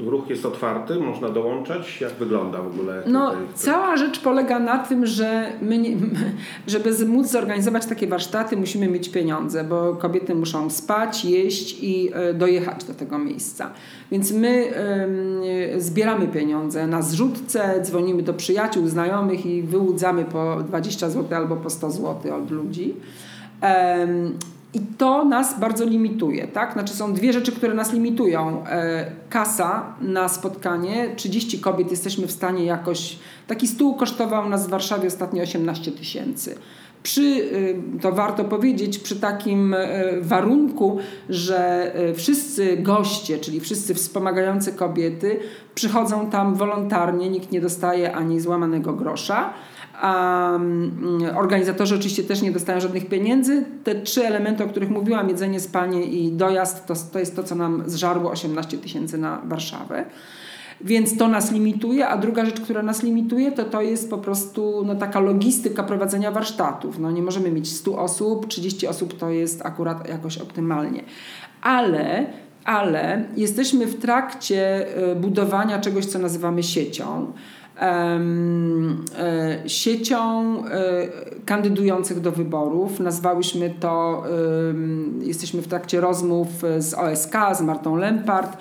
ruch 0.00 0.30
jest 0.30 0.46
otwarty, 0.46 0.94
można 0.94 1.28
dołączać. 1.28 2.00
Jak 2.00 2.12
wygląda 2.12 2.62
w 2.62 2.66
ogóle? 2.66 3.02
No, 3.06 3.30
tutaj? 3.30 3.44
cała 3.54 3.96
rzecz 3.96 4.20
polega 4.20 4.58
na 4.58 4.78
tym, 4.78 5.06
że 5.06 5.52
my 5.62 5.78
nie, 5.78 5.96
żeby 6.66 7.06
móc 7.06 7.26
zorganizować 7.26 7.86
takie 7.86 8.06
warsztaty, 8.06 8.56
musimy 8.56 8.88
mieć 8.88 9.08
pieniądze, 9.08 9.64
bo 9.64 9.94
kobiety 9.94 10.34
muszą 10.34 10.70
spać, 10.70 11.24
jeść 11.24 11.82
i 11.82 12.10
e, 12.12 12.34
dojechać 12.34 12.84
do 12.84 12.94
tego 12.94 13.18
miejsca. 13.18 13.70
Więc 14.10 14.32
my 14.32 14.72
zbieramy 15.76 16.28
pieniądze 16.28 16.86
na 16.86 17.02
zrzutce, 17.02 17.80
dzwonimy 17.82 18.22
do 18.22 18.34
przyjaciół, 18.34 18.86
znajomych 18.86 19.46
i 19.46 19.62
wyłudzamy 19.62 20.24
po 20.24 20.56
20 20.68 21.10
zł 21.10 21.38
albo 21.38 21.56
po 21.56 21.70
100 21.70 21.90
zł 21.90 22.36
od 22.36 22.50
ludzi. 22.50 22.94
I 24.74 24.80
to 24.98 25.24
nas 25.24 25.60
bardzo 25.60 25.84
limituje, 25.84 26.48
tak? 26.48 26.72
Znaczy 26.72 26.94
są 26.94 27.14
dwie 27.14 27.32
rzeczy, 27.32 27.52
które 27.52 27.74
nas 27.74 27.92
limitują. 27.92 28.66
E, 28.66 29.10
kasa 29.30 29.94
na 30.00 30.28
spotkanie, 30.28 31.08
30 31.16 31.58
kobiet 31.58 31.90
jesteśmy 31.90 32.26
w 32.26 32.32
stanie 32.32 32.64
jakoś... 32.64 33.18
Taki 33.46 33.68
stół 33.68 33.94
kosztował 33.94 34.48
nas 34.48 34.66
w 34.66 34.70
Warszawie 34.70 35.08
ostatnio 35.08 35.42
18 35.42 35.92
tysięcy. 35.92 36.58
Przy, 37.02 37.20
y, 37.20 37.76
to 38.00 38.12
warto 38.12 38.44
powiedzieć, 38.44 38.98
przy 38.98 39.16
takim 39.16 39.74
y, 39.74 39.78
warunku, 40.20 40.98
że 41.28 41.92
y, 42.10 42.14
wszyscy 42.14 42.76
goście, 42.76 43.38
czyli 43.38 43.60
wszyscy 43.60 43.94
wspomagający 43.94 44.72
kobiety, 44.72 45.40
przychodzą 45.74 46.30
tam 46.30 46.54
wolontarnie, 46.54 47.28
nikt 47.28 47.52
nie 47.52 47.60
dostaje 47.60 48.14
ani 48.14 48.40
złamanego 48.40 48.92
grosza 48.92 49.52
a 50.00 50.54
mm, 50.54 51.36
organizatorzy 51.36 51.94
oczywiście 51.94 52.24
też 52.24 52.42
nie 52.42 52.52
dostają 52.52 52.80
żadnych 52.80 53.08
pieniędzy. 53.08 53.64
Te 53.84 53.94
trzy 53.94 54.26
elementy, 54.26 54.64
o 54.64 54.68
których 54.68 54.90
mówiłam, 54.90 55.28
jedzenie, 55.28 55.60
spanie 55.60 56.04
i 56.04 56.32
dojazd, 56.32 56.86
to, 56.86 56.94
to 57.12 57.18
jest 57.18 57.36
to, 57.36 57.42
co 57.42 57.54
nam 57.54 57.82
zżarło 57.86 58.30
18 58.30 58.78
tysięcy 58.78 59.18
na 59.18 59.42
Warszawę. 59.44 60.04
Więc 60.80 61.16
to 61.16 61.28
nas 61.28 61.52
limituje, 61.52 62.08
a 62.08 62.16
druga 62.16 62.44
rzecz, 62.44 62.60
która 62.60 62.82
nas 62.82 63.02
limituje, 63.02 63.52
to 63.52 63.64
to 63.64 63.82
jest 63.82 64.10
po 64.10 64.18
prostu 64.18 64.82
no, 64.86 64.94
taka 64.94 65.20
logistyka 65.20 65.82
prowadzenia 65.82 66.30
warsztatów. 66.30 66.98
No, 66.98 67.10
nie 67.10 67.22
możemy 67.22 67.50
mieć 67.50 67.72
100 67.72 67.98
osób, 67.98 68.46
30 68.46 68.86
osób 68.86 69.18
to 69.18 69.30
jest 69.30 69.66
akurat 69.66 70.08
jakoś 70.08 70.38
optymalnie. 70.38 71.04
Ale 71.62 72.26
ale 72.68 73.24
jesteśmy 73.36 73.86
w 73.86 74.00
trakcie 74.00 74.86
y, 75.12 75.16
budowania 75.16 75.78
czegoś, 75.78 76.06
co 76.06 76.18
nazywamy 76.18 76.62
siecią. 76.62 77.32
E, 77.78 78.18
siecią 79.66 80.54
e, 80.64 81.08
kandydujących 81.44 82.20
do 82.20 82.32
wyborów. 82.32 83.00
Nazwałyśmy 83.00 83.74
to, 83.80 84.24
jesteśmy 85.20 85.62
w 85.62 85.68
trakcie 85.68 86.00
rozmów 86.00 86.48
z 86.78 86.94
OSK, 86.94 87.34
z 87.54 87.60
Martą 87.60 87.96
Lempart 87.96 88.58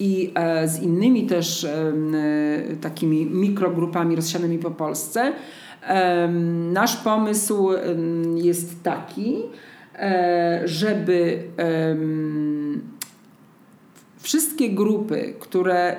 i 0.00 0.32
e, 0.34 0.68
z 0.68 0.82
innymi 0.82 1.26
też 1.26 1.66
takimi 2.80 3.26
mikrogrupami 3.26 4.16
rozsianymi 4.16 4.58
po 4.58 4.70
Polsce. 4.70 5.32
Nasz 6.72 6.96
pomysł 6.96 7.68
jest 8.34 8.82
taki, 8.82 9.36
żeby 10.64 11.42
wszystkie 14.18 14.70
grupy, 14.70 15.34
które 15.40 15.96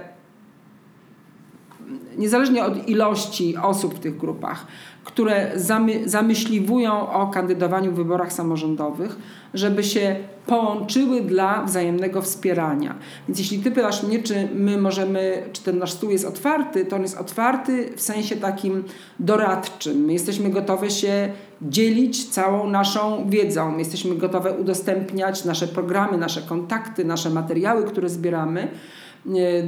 niezależnie 2.18 2.66
od 2.66 2.90
ilości 2.90 3.58
osób 3.58 3.96
w 3.96 4.00
tych 4.00 4.18
grupach, 4.18 4.68
które 5.04 5.52
zamy, 5.56 6.10
zamyśliwują 6.10 7.12
o 7.12 7.28
kandydowaniu 7.28 7.92
w 7.92 7.96
wyborach 7.96 8.34
samorządowych, 8.34 9.18
żeby 9.54 9.84
się 9.84 10.16
połączyły 10.46 11.22
dla 11.22 11.64
wzajemnego 11.64 12.22
wspierania. 12.22 12.96
Więc 13.28 13.40
jeśli 13.40 13.60
ty 13.60 13.72
pytasz 13.72 14.04
mnie, 14.04 14.24
czy 14.24 14.48
my 14.56 14.78
możemy, 14.78 15.44
czy 15.54 15.64
ten 15.64 15.80
nasz 15.80 15.92
stół 15.92 16.12
jest 16.12 16.26
otwarty, 16.26 16.86
to 16.86 16.96
on 16.96 17.02
jest 17.02 17.18
otwarty 17.18 17.90
w 17.96 18.02
sensie 18.02 18.36
takim 18.36 18.84
doradczym. 19.20 19.98
My 19.98 20.14
jesteśmy 20.14 20.50
gotowe 20.50 20.92
się 20.92 21.30
dzielić 21.62 22.30
całą 22.30 22.70
naszą 22.70 23.30
wiedzą. 23.30 23.72
My 23.72 23.80
jesteśmy 23.80 24.16
gotowe 24.16 24.54
udostępniać 24.54 25.46
nasze 25.46 25.68
programy, 25.68 26.18
nasze 26.18 26.42
kontakty, 26.42 27.06
nasze 27.06 27.30
materiały, 27.30 27.84
które 27.84 28.10
zbieramy 28.10 28.68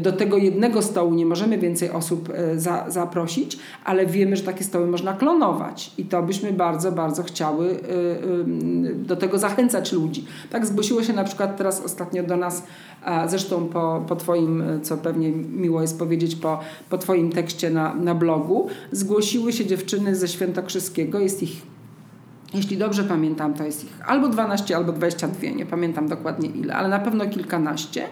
do 0.01 0.11
tego 0.11 0.37
jednego 0.37 0.81
stołu 0.81 1.13
nie 1.13 1.25
możemy 1.25 1.57
więcej 1.57 1.91
osób 1.91 2.33
za, 2.55 2.85
zaprosić, 2.87 3.59
ale 3.85 4.05
wiemy, 4.05 4.35
że 4.35 4.43
takie 4.43 4.63
stoły 4.63 4.87
można 4.87 5.13
klonować 5.13 5.91
i 5.97 6.05
to 6.05 6.23
byśmy 6.23 6.53
bardzo, 6.53 6.91
bardzo 6.91 7.23
chciały 7.23 7.79
do 8.93 9.15
tego 9.15 9.37
zachęcać 9.39 9.93
ludzi. 9.93 10.25
Tak 10.49 10.65
zgłosiło 10.65 11.03
się 11.03 11.13
na 11.13 11.23
przykład 11.23 11.57
teraz 11.57 11.85
ostatnio 11.85 12.23
do 12.23 12.37
nas, 12.37 12.63
zresztą 13.27 13.67
po, 13.67 14.05
po 14.07 14.15
Twoim, 14.15 14.63
co 14.83 14.97
pewnie 14.97 15.31
miło 15.31 15.81
jest 15.81 15.99
powiedzieć, 15.99 16.35
po, 16.35 16.59
po 16.89 16.97
Twoim 16.97 17.31
tekście 17.31 17.69
na, 17.69 17.95
na 17.95 18.15
blogu, 18.15 18.67
zgłosiły 18.91 19.53
się 19.53 19.65
dziewczyny 19.65 20.15
ze 20.15 20.27
Świętokrzyskiego, 20.27 21.19
jest 21.19 21.43
ich 21.43 21.61
jeśli 22.53 22.77
dobrze 22.77 23.03
pamiętam, 23.03 23.53
to 23.53 23.63
jest 23.63 23.83
ich 23.83 24.09
albo 24.09 24.29
12, 24.29 24.75
albo 24.75 24.91
22, 24.91 25.49
nie 25.49 25.65
pamiętam 25.65 26.07
dokładnie 26.07 26.49
ile, 26.49 26.75
ale 26.75 26.89
na 26.89 26.99
pewno 26.99 27.29
kilkanaście. 27.29 28.03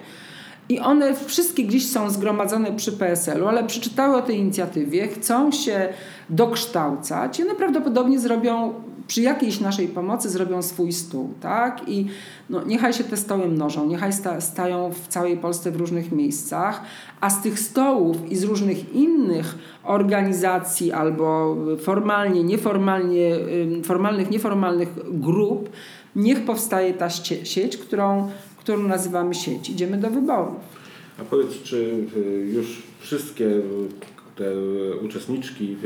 I 0.69 0.79
one 0.79 1.15
wszystkie 1.15 1.63
gdzieś 1.63 1.89
są 1.89 2.09
zgromadzone 2.09 2.71
przy 2.71 2.91
PSL-u, 2.91 3.47
ale 3.47 3.63
przeczytały 3.63 4.15
o 4.15 4.21
tej 4.21 4.37
inicjatywie, 4.37 5.07
chcą 5.07 5.51
się 5.51 5.89
dokształcać 6.29 7.39
i 7.39 7.43
one 7.43 7.55
prawdopodobnie 7.55 8.19
zrobią 8.19 8.73
przy 9.07 9.21
jakiejś 9.21 9.59
naszej 9.59 9.87
pomocy 9.87 10.29
zrobią 10.29 10.61
swój 10.61 10.91
stół, 10.91 11.33
tak? 11.41 11.89
I 11.89 12.07
no, 12.49 12.63
niechaj 12.63 12.93
się 12.93 13.03
te 13.03 13.17
stoły 13.17 13.47
mnożą, 13.47 13.87
niechaj 13.87 14.13
sta, 14.13 14.41
stają 14.41 14.91
w 14.93 15.07
całej 15.07 15.37
Polsce 15.37 15.71
w 15.71 15.75
różnych 15.75 16.11
miejscach, 16.11 16.81
a 17.21 17.29
z 17.29 17.41
tych 17.41 17.59
stołów 17.59 18.31
i 18.31 18.35
z 18.35 18.43
różnych 18.43 18.93
innych 18.93 19.57
organizacji 19.83 20.91
albo 20.91 21.57
formalnie, 21.79 22.43
nieformalnie, 22.43 23.35
formalnych, 23.83 24.29
nieformalnych 24.29 24.89
grup, 25.19 25.69
niech 26.15 26.45
powstaje 26.45 26.93
ta 26.93 27.09
sieć, 27.43 27.77
którą, 27.77 28.29
którą 28.67 28.87
nazywamy 28.87 29.35
sieć. 29.35 29.69
Idziemy 29.69 29.97
do 29.97 30.09
wyborów. 30.09 30.55
A 31.21 31.23
powiedz, 31.23 31.63
czy 31.63 31.77
y, 32.17 32.51
już 32.53 32.83
wszystkie 32.99 33.45
te 34.35 34.45
uczestniczki 35.05 35.77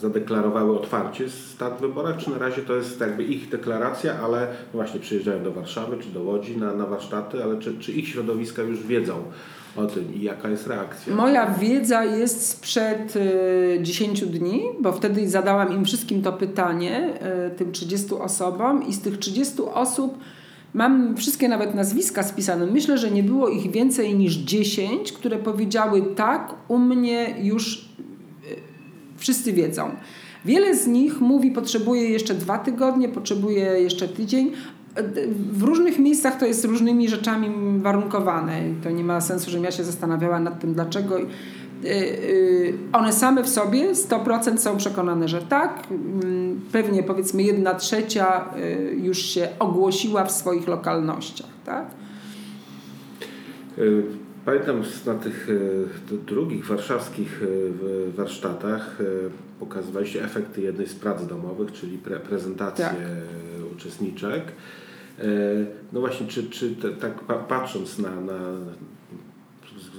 zadeklarowały 0.00 0.78
otwarcie 0.78 1.30
start 1.30 1.78
w 1.78 1.80
wyborach, 1.80 2.16
czy 2.16 2.30
na 2.30 2.38
razie 2.38 2.62
to 2.62 2.76
jest 2.76 3.00
jakby 3.00 3.24
ich 3.24 3.48
deklaracja, 3.48 4.14
ale 4.24 4.46
właśnie 4.72 5.00
przyjeżdżają 5.00 5.44
do 5.44 5.52
Warszawy 5.52 5.96
czy 5.98 6.08
do 6.08 6.22
Łodzi 6.22 6.56
na, 6.56 6.74
na 6.74 6.86
warsztaty, 6.86 7.44
ale 7.44 7.58
czy, 7.58 7.78
czy 7.78 7.92
ich 7.92 8.08
środowiska 8.08 8.62
już 8.62 8.86
wiedzą 8.86 9.22
o 9.76 9.86
tym 9.86 10.14
i 10.14 10.22
jaka 10.22 10.48
jest 10.48 10.66
reakcja? 10.66 11.14
Moja 11.14 11.54
wiedza 11.54 12.04
jest 12.04 12.46
sprzed 12.46 13.16
y, 13.16 13.78
10 13.82 14.20
dni, 14.26 14.62
bo 14.80 14.92
wtedy 14.92 15.28
zadałam 15.28 15.72
im 15.72 15.84
wszystkim 15.84 16.22
to 16.22 16.32
pytanie, 16.32 17.14
y, 17.46 17.56
tym 17.56 17.72
30 17.72 18.14
osobom 18.14 18.86
i 18.88 18.92
z 18.92 19.00
tych 19.00 19.18
30 19.18 19.62
osób 19.74 20.18
Mam 20.74 21.16
wszystkie 21.16 21.48
nawet 21.48 21.74
nazwiska 21.74 22.22
spisane. 22.22 22.66
Myślę, 22.66 22.98
że 22.98 23.10
nie 23.10 23.22
było 23.22 23.48
ich 23.48 23.70
więcej 23.70 24.14
niż 24.14 24.34
10, 24.34 25.12
które 25.12 25.38
powiedziały 25.38 26.02
tak, 26.02 26.54
u 26.68 26.78
mnie 26.78 27.34
już 27.42 27.76
y, 27.76 27.80
wszyscy 29.16 29.52
wiedzą. 29.52 29.90
Wiele 30.44 30.76
z 30.76 30.86
nich 30.86 31.20
mówi, 31.20 31.50
potrzebuje 31.50 32.10
jeszcze 32.10 32.34
dwa 32.34 32.58
tygodnie, 32.58 33.08
potrzebuje 33.08 33.62
jeszcze 33.62 34.08
tydzień. 34.08 34.52
W 35.52 35.62
różnych 35.62 35.98
miejscach 35.98 36.38
to 36.38 36.46
jest 36.46 36.64
różnymi 36.64 37.08
rzeczami 37.08 37.48
warunkowane. 37.82 38.62
To 38.82 38.90
nie 38.90 39.04
ma 39.04 39.20
sensu, 39.20 39.50
żebym 39.50 39.64
ja 39.64 39.70
się 39.70 39.84
zastanawiała 39.84 40.40
nad 40.40 40.60
tym, 40.60 40.74
dlaczego 40.74 41.18
one 42.92 43.12
same 43.12 43.42
w 43.42 43.48
sobie 43.48 43.92
100% 43.92 44.58
są 44.58 44.76
przekonane, 44.76 45.28
że 45.28 45.42
tak. 45.42 45.86
Mm, 45.90 46.60
pewnie 46.72 47.02
powiedzmy 47.02 47.42
jedna 47.42 47.74
trzecia 47.74 48.54
y, 48.56 48.96
już 49.02 49.18
się 49.18 49.48
ogłosiła 49.58 50.24
w 50.24 50.32
swoich 50.32 50.68
lokalnościach. 50.68 51.50
Tak? 51.64 51.86
Pamiętam 54.44 54.82
na 55.06 55.14
tych 55.14 55.48
drugich 56.26 56.66
warszawskich 56.66 57.40
warsztatach 58.16 58.98
pokazywaliście 59.60 60.24
efekty 60.24 60.60
jednej 60.60 60.86
z 60.86 60.94
prac 60.94 61.26
domowych, 61.26 61.72
czyli 61.72 61.98
pre 61.98 62.20
prezentację 62.20 62.84
tak. 62.84 62.96
uczestniczek. 63.76 64.42
No 65.92 66.00
właśnie, 66.00 66.26
czy, 66.26 66.50
czy 66.50 66.76
tak 67.00 67.14
patrząc 67.48 67.98
na, 67.98 68.20
na 68.20 68.38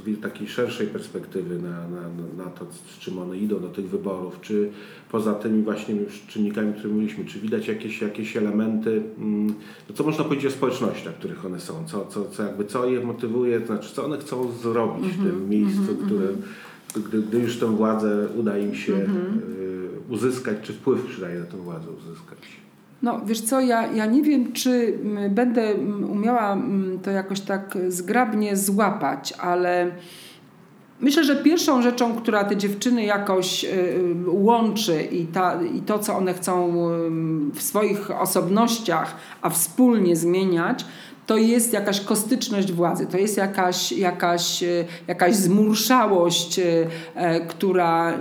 z 0.05 0.22
takiej 0.22 0.48
szerszej 0.48 0.87
perspektywy 0.87 1.59
na, 1.61 1.87
na, 1.87 2.01
na 2.44 2.50
to, 2.50 2.66
z 2.96 3.00
czym 3.00 3.20
one 3.20 3.37
idą 3.37 3.59
do 3.59 3.68
tych 3.68 3.90
wyborów, 3.90 4.42
czy 4.42 4.72
poza 5.11 5.33
tymi 5.33 5.64
właśnie 5.64 5.96
już 5.96 6.22
czynnikami, 6.27 6.74
które 6.74 6.94
mówiliśmy, 6.94 7.25
czy 7.25 7.40
widać 7.40 7.68
jakieś, 7.68 8.01
jakieś 8.01 8.37
elementy, 8.37 9.03
mm, 9.18 9.48
no 9.90 9.96
co 9.96 10.03
można 10.03 10.24
powiedzieć 10.24 10.46
o 10.46 10.51
społecznościach, 10.51 11.14
w 11.14 11.18
których 11.18 11.46
one 11.46 11.59
są, 11.59 11.85
co, 11.85 12.05
co, 12.05 12.25
co, 12.25 12.44
jakby, 12.44 12.66
co 12.66 12.90
je 12.90 13.00
motywuje, 13.05 13.59
to 13.59 13.68
znaczy 13.68 13.94
co 13.94 14.05
one 14.05 14.18
chcą 14.18 14.51
zrobić 14.51 15.07
w 15.07 15.18
tym 15.18 15.25
mhm, 15.25 15.50
miejscu, 15.50 15.81
mm 15.81 15.96
-hmm, 15.96 16.05
które, 16.05 16.27
gdy, 17.07 17.22
gdy 17.22 17.40
już 17.40 17.57
tę 17.57 17.75
władzę 17.75 18.27
uda 18.35 18.57
im 18.57 18.75
się 18.75 18.94
mm 18.94 19.07
-hmm. 19.07 20.14
uzyskać, 20.14 20.57
czy 20.61 20.74
wpływ 20.74 21.05
przydaje 21.05 21.40
na 21.40 21.46
tę 21.46 21.57
władzę 21.57 21.87
uzyskać. 21.92 22.40
No 23.01 23.22
wiesz 23.25 23.42
co, 23.42 23.61
ja, 23.61 23.87
ja 23.87 24.05
nie 24.05 24.24
wiem, 24.24 24.53
czy 24.53 25.00
będę 25.29 25.74
umiała 26.09 26.57
to 27.03 27.11
jakoś 27.11 27.42
tak 27.42 27.77
zgrabnie 27.87 28.57
złapać, 28.57 29.33
ale 29.40 29.92
myślę, 31.00 31.24
że 31.24 31.35
pierwszą 31.35 31.81
rzeczą, 31.81 32.16
która 32.16 32.44
te 32.44 32.57
dziewczyny 32.57 33.03
jakoś 33.03 33.66
y, 33.66 33.70
łączy 34.27 35.03
i, 35.03 35.25
ta, 35.25 35.61
i 35.64 35.81
to, 35.81 36.00
co 36.00 36.18
one 36.18 36.33
chcą 36.33 36.74
w 37.53 37.61
swoich 37.61 38.11
osobnościach, 38.11 39.16
a 39.42 39.50
wspólnie 39.50 40.16
zmieniać, 40.16 40.85
to 41.31 41.37
jest 41.37 41.74
jakaś 41.74 42.01
kostyczność 42.01 42.72
władzy, 42.72 43.07
to 43.07 43.17
jest 43.17 43.37
jakaś, 43.37 43.91
jakaś, 43.91 44.63
y, 44.63 44.85
jakaś 45.07 45.35
zmurszałość, 45.35 46.59
y, 46.59 46.87
e, 47.15 47.46
która 47.46 48.13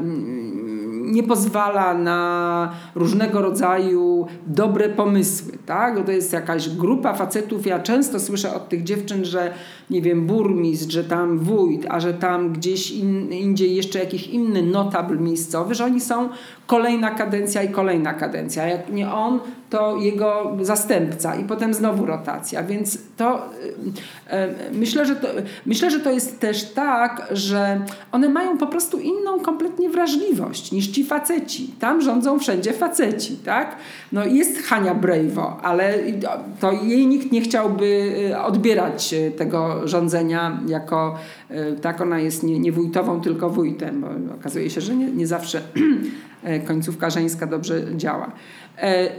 nie 1.03 1.23
pozwala 1.23 1.95
na 1.95 2.73
różnego 2.95 3.43
rodzaju 3.43 4.27
dobre 4.47 4.89
pomysły. 4.89 5.59
Tak? 5.71 6.07
To 6.07 6.13
jest 6.13 6.33
jakaś 6.33 6.69
grupa 6.69 7.15
facetów. 7.15 7.67
Ja 7.67 7.79
często 7.79 8.21
słyszę 8.21 8.55
od 8.55 8.69
tych 8.69 8.85
dziewczyn, 8.85 9.25
że 9.25 9.53
nie 9.91 10.03
wiem, 10.03 10.27
burmistrz, 10.27 10.93
że 10.93 11.05
tam 11.05 11.39
wójt, 11.39 11.87
a 11.89 12.01
że 12.01 12.15
tam 12.15 12.53
gdzieś 12.53 12.91
in, 12.91 13.33
indziej 13.33 13.77
jeszcze 13.77 13.99
jakiś 13.99 14.27
inny 14.27 14.63
notabl 14.63 15.19
miejscowy, 15.19 15.75
że 15.75 15.85
oni 15.85 16.01
są 16.01 16.29
kolejna 16.67 17.11
kadencja 17.11 17.63
i 17.63 17.69
kolejna 17.69 18.15
kadencja. 18.15 18.67
Jak 18.67 18.93
nie 18.93 19.13
on, 19.13 19.41
to 19.71 19.97
jego 19.97 20.57
zastępca 20.61 21.35
i 21.35 21.45
potem 21.45 21.75
znowu 21.75 22.07
rotacja. 22.07 22.63
Więc 22.63 22.99
to 23.17 23.47
y, 23.47 24.37
y, 24.69 24.79
myślę, 24.79 25.07
że 25.07 25.17
to, 25.17 25.29
myślę, 25.67 25.91
że 25.91 26.01
to 26.01 26.11
jest 26.11 26.41
też 26.41 26.65
tak, 26.65 27.29
że 27.31 27.81
one 28.13 28.29
mają 28.29 28.59
po 28.59 28.67
prostu 28.67 28.99
inną 28.99 29.41
kompletnie 29.41 29.91
wrażliwość 29.91 30.73
niż 30.73 30.89
ci 30.89 31.05
faceci. 31.05 31.75
Tam 31.81 32.01
rządzą 32.01 32.39
wszędzie 32.39 32.73
faceci, 32.73 33.37
tak? 33.37 33.77
No 34.13 34.25
jest 34.25 34.63
Hania 34.63 34.95
Brejwo, 34.95 35.60
ale 35.63 35.99
to 36.61 36.73
jej 36.73 37.07
nikt 37.07 37.33
nie 37.33 37.41
chciałby 37.41 38.13
y, 38.31 38.39
odbierać 38.39 39.15
tego 39.37 39.89
rządzenia 39.89 40.61
jako, 40.67 41.19
tak 41.83 42.01
ona 42.01 42.21
jest 42.21 42.43
nie, 42.43 42.59
nie 42.59 42.73
wójtową, 42.73 43.21
tylko 43.21 43.51
wójtem, 43.51 44.01
bo 44.01 44.35
okazuje 44.35 44.71
się, 44.71 44.81
że 44.81 44.95
nie, 44.95 45.11
nie 45.11 45.27
zawsze 45.27 45.63
końcówka 46.69 47.11
żeńska 47.11 47.47
dobrze 47.47 47.97
działa. 47.97 48.33
E, 48.79 49.11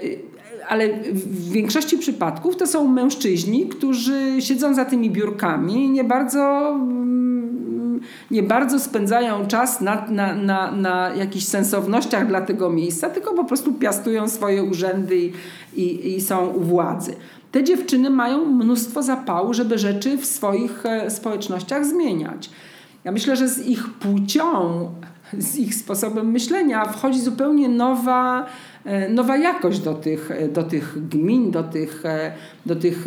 ale 0.69 0.89
w 1.13 1.51
większości 1.51 1.97
przypadków 1.97 2.57
to 2.57 2.67
są 2.67 2.87
mężczyźni, 2.87 3.67
którzy 3.67 4.35
siedzą 4.39 4.73
za 4.73 4.85
tymi 4.85 5.09
biurkami 5.09 5.85
i 5.85 5.89
nie 5.89 6.03
bardzo, 6.03 6.69
mm, 6.69 7.20
nie 8.31 8.43
bardzo 8.43 8.79
spędzają 8.79 9.47
czas 9.47 9.81
na, 9.81 10.05
na, 10.09 10.35
na, 10.35 10.71
na 10.71 11.09
jakichś 11.15 11.45
sensownościach 11.45 12.27
dla 12.27 12.41
tego 12.41 12.69
miejsca, 12.69 13.09
tylko 13.09 13.33
po 13.33 13.43
prostu 13.43 13.73
piastują 13.73 14.29
swoje 14.29 14.63
urzędy 14.63 15.17
i, 15.17 15.33
i, 15.75 16.15
i 16.15 16.21
są 16.21 16.47
u 16.47 16.61
władzy. 16.61 17.15
Te 17.51 17.63
dziewczyny 17.63 18.09
mają 18.09 18.45
mnóstwo 18.45 19.03
zapału, 19.03 19.53
żeby 19.53 19.77
rzeczy 19.77 20.17
w 20.17 20.25
swoich 20.25 20.85
e, 20.85 21.09
społecznościach 21.09 21.85
zmieniać. 21.85 22.49
Ja 23.03 23.11
myślę, 23.11 23.35
że 23.35 23.47
z 23.47 23.67
ich 23.67 23.89
płcią, 23.93 24.89
z 25.37 25.57
ich 25.57 25.75
sposobem 25.75 26.31
myślenia 26.31 26.85
wchodzi 26.85 27.21
zupełnie 27.21 27.69
nowa 27.69 28.45
E, 28.85 29.09
nowa 29.09 29.37
jakość 29.37 29.79
do 29.79 29.93
tych, 29.93 30.31
e, 30.31 30.47
do 30.47 30.63
tych 30.63 31.07
gmin, 31.09 31.51
do 31.51 31.63
tych, 31.63 32.03
do, 32.65 32.75
tych, 32.75 33.05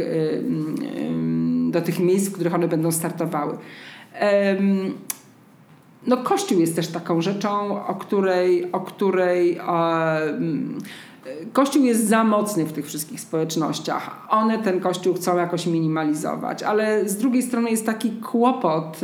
do 1.71 1.81
tych 1.81 1.99
miejsc, 1.99 2.29
w 2.29 2.33
których 2.33 2.55
one 2.55 2.69
będą 2.69 2.93
startowały. 2.93 3.59
No, 6.07 6.17
Kościół 6.17 6.61
jest 6.61 6.77
też 6.77 6.89
taką 6.89 7.23
rzeczą, 7.23 7.87
o 7.87 7.95
której, 7.95 8.73
o 8.73 8.81
której 8.81 9.61
Kościół 11.53 11.85
jest 11.85 12.09
za 12.09 12.25
mocny 12.25 12.65
w 12.65 12.73
tych 12.73 12.87
wszystkich 12.87 13.21
społecznościach. 13.21 14.27
One 14.31 14.59
ten 14.59 14.81
Kościół 14.81 15.15
chcą 15.15 15.37
jakoś 15.37 15.67
minimalizować, 15.67 16.63
ale 16.63 17.09
z 17.09 17.17
drugiej 17.17 17.43
strony 17.43 17.71
jest 17.71 17.87
taki 17.87 18.11
kłopot 18.11 19.01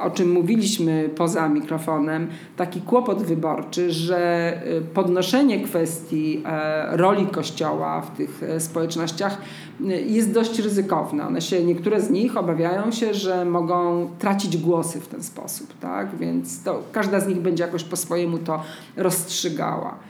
o 0.00 0.10
czym 0.10 0.32
mówiliśmy 0.32 1.10
poza 1.16 1.48
mikrofonem, 1.48 2.28
taki 2.56 2.80
kłopot 2.80 3.22
wyborczy, 3.22 3.92
że 3.92 4.52
y, 4.78 4.80
podnoszenie 4.80 5.60
kwestii 5.60 6.42
e, 6.46 6.96
roli 6.96 7.26
Kościoła 7.26 8.00
w 8.00 8.16
tych 8.16 8.42
e, 8.42 8.60
społecznościach 8.60 9.38
y, 9.80 9.84
jest 10.00 10.32
dość 10.32 10.58
ryzykowne. 10.58 11.26
One 11.26 11.40
się, 11.40 11.64
niektóre 11.64 12.00
z 12.00 12.10
nich 12.10 12.36
obawiają 12.36 12.92
się, 12.92 13.14
że 13.14 13.44
mogą 13.44 14.08
tracić 14.18 14.56
głosy 14.56 15.00
w 15.00 15.08
ten 15.08 15.22
sposób, 15.22 15.78
tak? 15.80 16.16
więc 16.16 16.62
to, 16.62 16.82
każda 16.92 17.20
z 17.20 17.28
nich 17.28 17.38
będzie 17.38 17.64
jakoś 17.64 17.84
po 17.84 17.96
swojemu 17.96 18.38
to 18.38 18.62
rozstrzygała. 18.96 20.09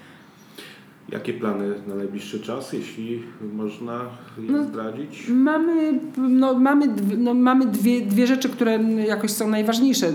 Jakie 1.12 1.32
plany 1.34 1.74
na 1.86 1.94
najbliższy 1.94 2.40
czas, 2.40 2.72
jeśli 2.72 3.22
można 3.54 4.00
je 4.38 4.52
No, 4.52 4.64
zdradzić? 4.64 5.28
Mamy, 5.28 6.00
no, 6.16 6.54
mamy, 6.58 6.86
no, 7.18 7.34
mamy 7.34 7.66
dwie, 7.66 8.00
dwie 8.00 8.26
rzeczy, 8.26 8.48
które 8.48 8.78
jakoś 9.06 9.30
są 9.30 9.48
najważniejsze. 9.48 10.12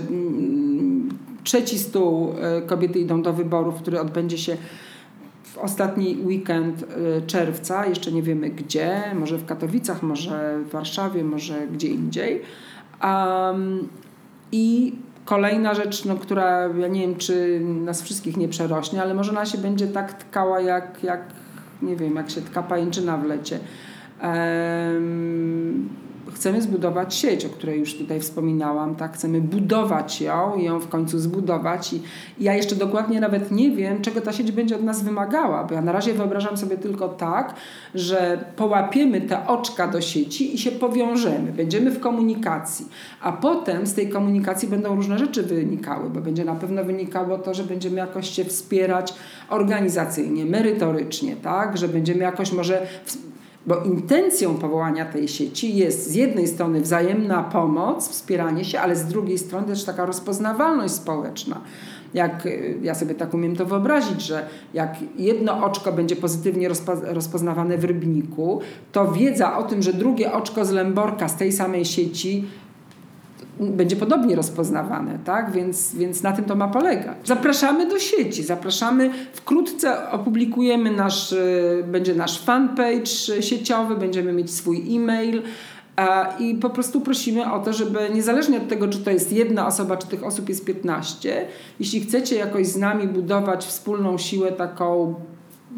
Trzeci 1.44 1.78
stół 1.78 2.32
e, 2.40 2.62
Kobiety 2.62 2.98
idą 2.98 3.22
do 3.22 3.32
wyborów, 3.32 3.74
który 3.74 4.00
odbędzie 4.00 4.38
się 4.38 4.56
w 5.42 5.58
ostatni 5.58 6.16
weekend 6.24 6.82
e, 6.82 7.22
czerwca. 7.26 7.86
Jeszcze 7.86 8.12
nie 8.12 8.22
wiemy 8.22 8.50
gdzie, 8.50 9.02
może 9.18 9.38
w 9.38 9.46
Katowicach, 9.46 10.02
może 10.02 10.58
w 10.64 10.70
Warszawie, 10.70 11.24
może 11.24 11.66
gdzie 11.72 11.88
indziej. 11.88 12.42
Um, 13.02 13.88
I 14.52 14.92
kolejna 15.26 15.74
rzecz, 15.74 16.04
no, 16.04 16.16
która 16.16 16.68
ja 16.78 16.88
nie 16.88 17.00
wiem, 17.00 17.16
czy 17.16 17.60
nas 17.60 18.02
wszystkich 18.02 18.36
nie 18.36 18.48
przerośnie, 18.48 19.02
ale 19.02 19.14
może 19.14 19.30
ona 19.30 19.46
się 19.46 19.58
będzie 19.58 19.86
tak 19.86 20.12
tkała, 20.12 20.60
jak, 20.60 21.02
jak 21.02 21.20
nie 21.82 21.96
wiem, 21.96 22.16
jak 22.16 22.30
się 22.30 22.40
tka 22.40 22.62
pajęczyna 22.62 23.16
w 23.16 23.24
lecie. 23.24 23.58
Em, 24.20 25.88
chcemy 26.36 26.62
zbudować 26.62 27.14
sieć, 27.14 27.44
o 27.44 27.48
której 27.48 27.80
już 27.80 27.98
tutaj 27.98 28.20
wspominałam, 28.20 28.96
tak? 28.96 29.14
Chcemy 29.14 29.40
budować 29.40 30.20
ją 30.20 30.58
ją 30.58 30.80
w 30.80 30.88
końcu 30.88 31.18
zbudować. 31.18 31.92
I, 31.92 32.02
ja 32.40 32.54
jeszcze 32.54 32.76
dokładnie 32.76 33.20
nawet 33.20 33.50
nie 33.50 33.70
wiem, 33.70 34.02
czego 34.02 34.20
ta 34.20 34.32
sieć 34.32 34.52
będzie 34.52 34.76
od 34.76 34.82
nas 34.82 35.02
wymagała, 35.02 35.64
bo 35.64 35.74
ja 35.74 35.82
na 35.82 35.92
razie 35.92 36.14
wyobrażam 36.14 36.56
sobie 36.56 36.76
tylko 36.76 37.08
tak, 37.08 37.54
że 37.94 38.44
połapiemy 38.56 39.20
te 39.20 39.46
oczka 39.46 39.88
do 39.88 40.00
sieci 40.00 40.54
i 40.54 40.58
się 40.58 40.70
powiążemy, 40.70 41.52
będziemy 41.52 41.90
w 41.90 42.00
komunikacji, 42.00 42.86
a 43.20 43.32
potem 43.32 43.86
z 43.86 43.94
tej 43.94 44.08
komunikacji 44.08 44.68
będą 44.68 44.96
różne 44.96 45.18
rzeczy 45.18 45.42
wynikały, 45.42 46.10
bo 46.10 46.20
będzie 46.20 46.44
na 46.44 46.54
pewno 46.54 46.84
wynikało 46.84 47.38
to, 47.38 47.54
że 47.54 47.64
będziemy 47.64 47.96
jakoś 47.96 48.30
się 48.30 48.44
wspierać 48.44 49.14
organizacyjnie, 49.48 50.44
merytorycznie, 50.44 51.36
tak? 51.36 51.76
Że 51.78 51.88
będziemy 51.88 52.20
jakoś 52.20 52.52
może 52.52 52.86
bo 53.66 53.76
intencją 53.76 54.54
powołania 54.54 55.04
tej 55.04 55.28
sieci 55.28 55.76
jest 55.76 56.10
z 56.10 56.14
jednej 56.14 56.48
strony 56.48 56.80
wzajemna 56.80 57.42
pomoc, 57.42 58.08
wspieranie 58.08 58.64
się, 58.64 58.80
ale 58.80 58.96
z 58.96 59.04
drugiej 59.04 59.38
strony 59.38 59.66
też 59.66 59.84
taka 59.84 60.06
rozpoznawalność 60.06 60.94
społeczna. 60.94 61.60
Jak 62.14 62.46
y, 62.46 62.78
ja 62.82 62.94
sobie 62.94 63.14
tak 63.14 63.34
umiem 63.34 63.56
to 63.56 63.66
wyobrazić, 63.66 64.22
że 64.22 64.46
jak 64.74 64.96
jedno 65.18 65.64
oczko 65.64 65.92
będzie 65.92 66.16
pozytywnie 66.16 66.68
rozpo, 66.68 66.92
rozpoznawane 67.02 67.78
w 67.78 67.84
rybniku, 67.84 68.60
to 68.92 69.12
wiedza 69.12 69.58
o 69.58 69.62
tym, 69.62 69.82
że 69.82 69.92
drugie 69.92 70.32
oczko 70.32 70.64
z 70.64 70.70
Lęborka 70.70 71.28
z 71.28 71.36
tej 71.36 71.52
samej 71.52 71.84
sieci 71.84 72.44
będzie 73.60 73.96
podobnie 73.96 74.36
rozpoznawane, 74.36 75.18
tak? 75.24 75.52
Więc, 75.52 75.94
więc 75.94 76.22
na 76.22 76.32
tym 76.32 76.44
to 76.44 76.56
ma 76.56 76.68
polegać. 76.68 77.16
Zapraszamy 77.24 77.88
do 77.88 77.98
sieci, 77.98 78.42
zapraszamy, 78.42 79.10
wkrótce 79.32 80.10
opublikujemy 80.10 80.90
nasz, 80.90 81.32
y, 81.32 81.84
będzie 81.88 82.14
nasz 82.14 82.44
fanpage 82.44 83.06
sieciowy, 83.40 83.96
będziemy 83.96 84.32
mieć 84.32 84.50
swój 84.50 84.96
e-mail 84.96 85.42
i 86.38 86.54
po 86.54 86.70
prostu 86.70 87.00
prosimy 87.00 87.52
o 87.52 87.58
to, 87.58 87.72
żeby 87.72 87.98
niezależnie 88.14 88.56
od 88.56 88.68
tego, 88.68 88.88
czy 88.88 88.98
to 88.98 89.10
jest 89.10 89.32
jedna 89.32 89.66
osoba, 89.66 89.96
czy 89.96 90.06
tych 90.06 90.24
osób 90.24 90.48
jest 90.48 90.64
15, 90.64 91.46
jeśli 91.80 92.00
chcecie 92.00 92.36
jakoś 92.36 92.66
z 92.66 92.76
nami 92.76 93.08
budować 93.08 93.64
wspólną 93.64 94.18
siłę 94.18 94.52
taką 94.52 95.14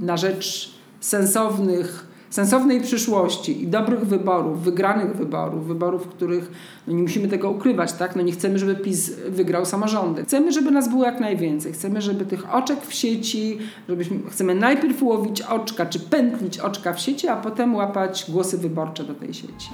na 0.00 0.16
rzecz 0.16 0.74
sensownych 1.00 2.07
sensownej 2.30 2.80
przyszłości 2.80 3.62
i 3.62 3.66
dobrych 3.66 4.06
wyborów, 4.06 4.62
wygranych 4.62 5.16
wyborów, 5.16 5.66
wyborów, 5.66 6.08
których 6.08 6.50
no 6.86 6.94
nie 6.94 7.02
musimy 7.02 7.28
tego 7.28 7.50
ukrywać, 7.50 7.92
tak? 7.92 8.16
No 8.16 8.22
nie 8.22 8.32
chcemy, 8.32 8.58
żeby 8.58 8.76
PiS 8.76 9.12
wygrał 9.28 9.66
samorządy. 9.66 10.24
Chcemy, 10.24 10.52
żeby 10.52 10.70
nas 10.70 10.88
było 10.88 11.04
jak 11.04 11.20
najwięcej. 11.20 11.72
Chcemy, 11.72 12.02
żeby 12.02 12.26
tych 12.26 12.54
oczek 12.54 12.86
w 12.86 12.94
sieci, 12.94 13.58
żebyśmy, 13.88 14.18
chcemy 14.30 14.54
najpierw 14.54 15.02
łowić 15.02 15.42
oczka, 15.42 15.86
czy 15.86 16.00
pętlić 16.00 16.58
oczka 16.58 16.92
w 16.92 17.00
sieci, 17.00 17.28
a 17.28 17.36
potem 17.36 17.74
łapać 17.74 18.26
głosy 18.28 18.58
wyborcze 18.58 19.04
do 19.04 19.14
tej 19.14 19.34
sieci. 19.34 19.68